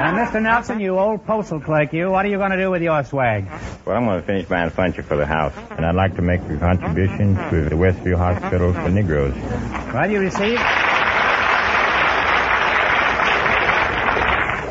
And 0.00 0.16
Mr. 0.16 0.40
Nelson, 0.40 0.80
you 0.80 0.98
old 0.98 1.26
postal 1.26 1.60
clerk, 1.60 1.92
you, 1.92 2.10
what 2.10 2.24
are 2.24 2.28
you 2.28 2.38
going 2.38 2.52
to 2.52 2.56
do 2.56 2.70
with 2.70 2.80
your 2.80 3.04
swag? 3.04 3.46
Well, 3.84 3.96
I'm 3.96 4.06
going 4.06 4.18
to 4.18 4.26
finish 4.26 4.46
buying 4.46 4.70
furniture 4.70 5.02
for 5.02 5.18
the 5.18 5.26
house, 5.26 5.52
and 5.70 5.84
I'd 5.84 5.94
like 5.94 6.16
to 6.16 6.22
make 6.22 6.40
a 6.40 6.56
contribution 6.56 7.34
to 7.34 7.68
the 7.68 7.74
Westview 7.76 8.16
Hospital 8.16 8.72
for 8.72 8.88
Negroes. 8.88 9.34
Well, 9.92 10.10
you 10.10 10.20
receive. 10.20 10.58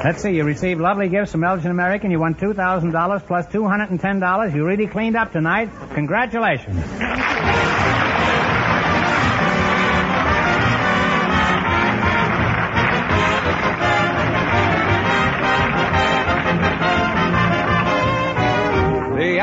Let's 0.03 0.23
see, 0.23 0.31
you 0.31 0.45
received 0.45 0.81
lovely 0.81 1.09
gifts 1.09 1.31
from 1.33 1.43
Elgin 1.43 1.69
American. 1.69 2.09
You 2.09 2.19
won 2.19 2.33
$2,000 2.33 3.27
plus 3.27 3.45
$210. 3.47 4.55
You 4.55 4.65
really 4.65 4.87
cleaned 4.87 5.15
up 5.15 5.31
tonight. 5.31 5.69
Congratulations. 5.93 6.83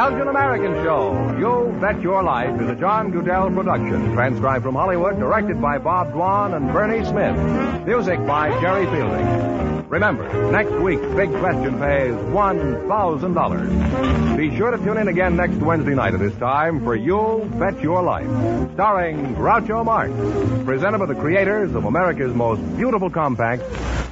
The 0.07 0.13
Elgin 0.13 0.29
American 0.29 0.73
Show. 0.85 1.35
You 1.37 1.77
Bet 1.81 2.01
Your 2.01 2.23
Life 2.23 2.61
is 2.61 2.69
a 2.69 2.77
John 2.77 3.11
Guedel 3.11 3.53
production, 3.53 4.13
transcribed 4.13 4.63
from 4.63 4.77
Hollywood, 4.77 5.19
directed 5.19 5.61
by 5.61 5.79
Bob 5.79 6.13
Dwan 6.13 6.57
and 6.57 6.73
Bernie 6.73 7.05
Smith. 7.05 7.37
Music 7.85 8.25
by 8.25 8.51
Jerry 8.61 8.87
Fielding. 8.87 9.27
Remember, 9.89 10.53
next 10.53 10.71
week's 10.75 11.05
big 11.17 11.29
question 11.41 11.81
pays 11.81 12.15
$1,000. 12.15 14.37
Be 14.37 14.57
sure 14.57 14.71
to 14.71 14.79
tune 14.79 14.99
in 14.99 15.09
again 15.09 15.35
next 15.35 15.57
Wednesday 15.57 15.97
night 15.97 16.15
at 16.15 16.21
this 16.21 16.37
time 16.37 16.85
for 16.85 16.95
You'll 16.95 17.45
Bet 17.59 17.83
Your 17.83 18.05
Life, 18.05 18.29
starring 18.75 19.35
Groucho 19.35 19.85
Marx, 19.85 20.13
presented 20.65 20.99
by 20.99 21.07
the 21.07 21.17
creators 21.17 21.75
of 21.75 21.85
America's 21.85 22.33
most 22.33 22.61
beautiful 22.77 23.11
compact, 23.11 23.65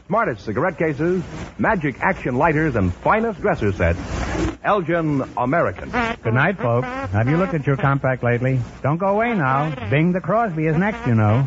smartest 0.08 0.44
cigarette 0.44 0.76
cases, 0.76 1.22
magic 1.56 2.00
action 2.00 2.34
lighters, 2.34 2.74
and 2.74 2.92
finest 2.94 3.40
dresser 3.40 3.70
sets, 3.70 4.00
Elgin 4.64 5.22
American. 5.36 5.90
Good 6.22 6.34
night, 6.34 6.56
folks. 6.56 6.86
Have 6.86 7.28
you 7.28 7.36
looked 7.36 7.54
at 7.54 7.66
your 7.66 7.76
compact 7.76 8.22
lately? 8.22 8.60
Don't 8.82 8.98
go 8.98 9.08
away 9.08 9.34
now. 9.34 9.74
Bing 9.90 10.12
the 10.12 10.20
Crosby 10.20 10.66
is 10.66 10.76
next, 10.76 11.06
you 11.06 11.14
know. 11.14 11.46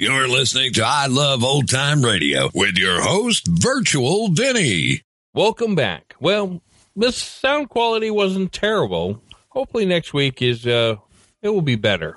You're 0.00 0.28
listening 0.28 0.72
to 0.72 0.82
I 0.82 1.08
Love 1.08 1.44
Old 1.44 1.68
Time 1.68 2.02
Radio 2.02 2.48
with 2.54 2.78
your 2.78 3.02
host, 3.02 3.46
Virtual 3.46 4.28
Vinny. 4.28 5.02
Welcome 5.34 5.74
back. 5.74 6.14
Well, 6.18 6.62
this 6.96 7.18
sound 7.18 7.68
quality 7.68 8.10
wasn't 8.10 8.50
terrible. 8.50 9.22
Hopefully 9.50 9.84
next 9.84 10.14
week 10.14 10.40
is 10.40 10.66
uh 10.66 10.96
it 11.42 11.50
will 11.50 11.60
be 11.60 11.76
better. 11.76 12.16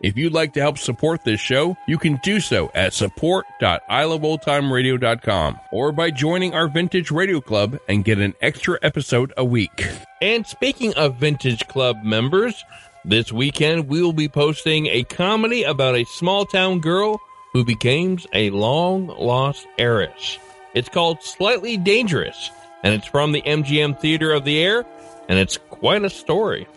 If 0.00 0.16
you'd 0.16 0.32
like 0.32 0.52
to 0.52 0.60
help 0.60 0.78
support 0.78 1.24
this 1.24 1.40
show, 1.40 1.76
you 1.88 1.98
can 1.98 2.20
do 2.22 2.38
so 2.38 2.70
at 2.72 2.94
support.iloveoldtimeradio.com 2.94 5.60
or 5.72 5.90
by 5.90 6.12
joining 6.12 6.54
our 6.54 6.68
Vintage 6.68 7.10
Radio 7.10 7.40
Club 7.40 7.80
and 7.88 8.04
get 8.04 8.20
an 8.20 8.34
extra 8.40 8.78
episode 8.82 9.32
a 9.36 9.44
week. 9.44 9.88
And 10.22 10.46
speaking 10.46 10.94
of 10.94 11.16
Vintage 11.16 11.66
Club 11.66 12.04
members, 12.04 12.64
this 13.04 13.32
weekend 13.32 13.88
we 13.88 14.00
will 14.00 14.12
be 14.12 14.28
posting 14.28 14.86
a 14.86 15.02
comedy 15.02 15.64
about 15.64 15.96
a 15.96 16.04
small 16.04 16.44
town 16.44 16.78
girl 16.78 17.20
who 17.52 17.64
becomes 17.64 18.24
a 18.32 18.50
long 18.50 19.08
lost 19.08 19.66
heiress. 19.78 20.38
It's 20.74 20.88
called 20.88 21.24
Slightly 21.24 21.76
Dangerous, 21.76 22.52
and 22.84 22.94
it's 22.94 23.08
from 23.08 23.32
the 23.32 23.42
MGM 23.42 23.98
Theater 23.98 24.32
of 24.32 24.44
the 24.44 24.62
Air, 24.62 24.86
and 25.28 25.40
it's 25.40 25.56
quite 25.56 26.04
a 26.04 26.10
story. 26.10 26.68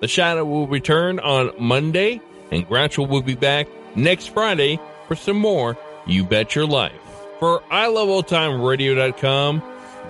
The 0.00 0.06
Shadow 0.08 0.44
will 0.44 0.68
return 0.68 1.18
on 1.18 1.50
Monday, 1.58 2.20
and 2.52 2.68
Groucho 2.68 3.08
will 3.08 3.22
be 3.22 3.34
back 3.34 3.66
next 3.96 4.28
Friday 4.28 4.78
for 5.08 5.16
some 5.16 5.38
more 5.38 5.76
You 6.06 6.22
Bet 6.24 6.54
Your 6.54 6.66
Life. 6.66 6.92
For 7.40 7.60
iLoveOldTimeRadio.com, 7.72 9.62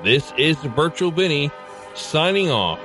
this 0.04 0.32
is 0.36 0.56
Virtual 0.58 1.10
Vinny 1.10 1.50
signing 1.94 2.50
off. 2.50 2.80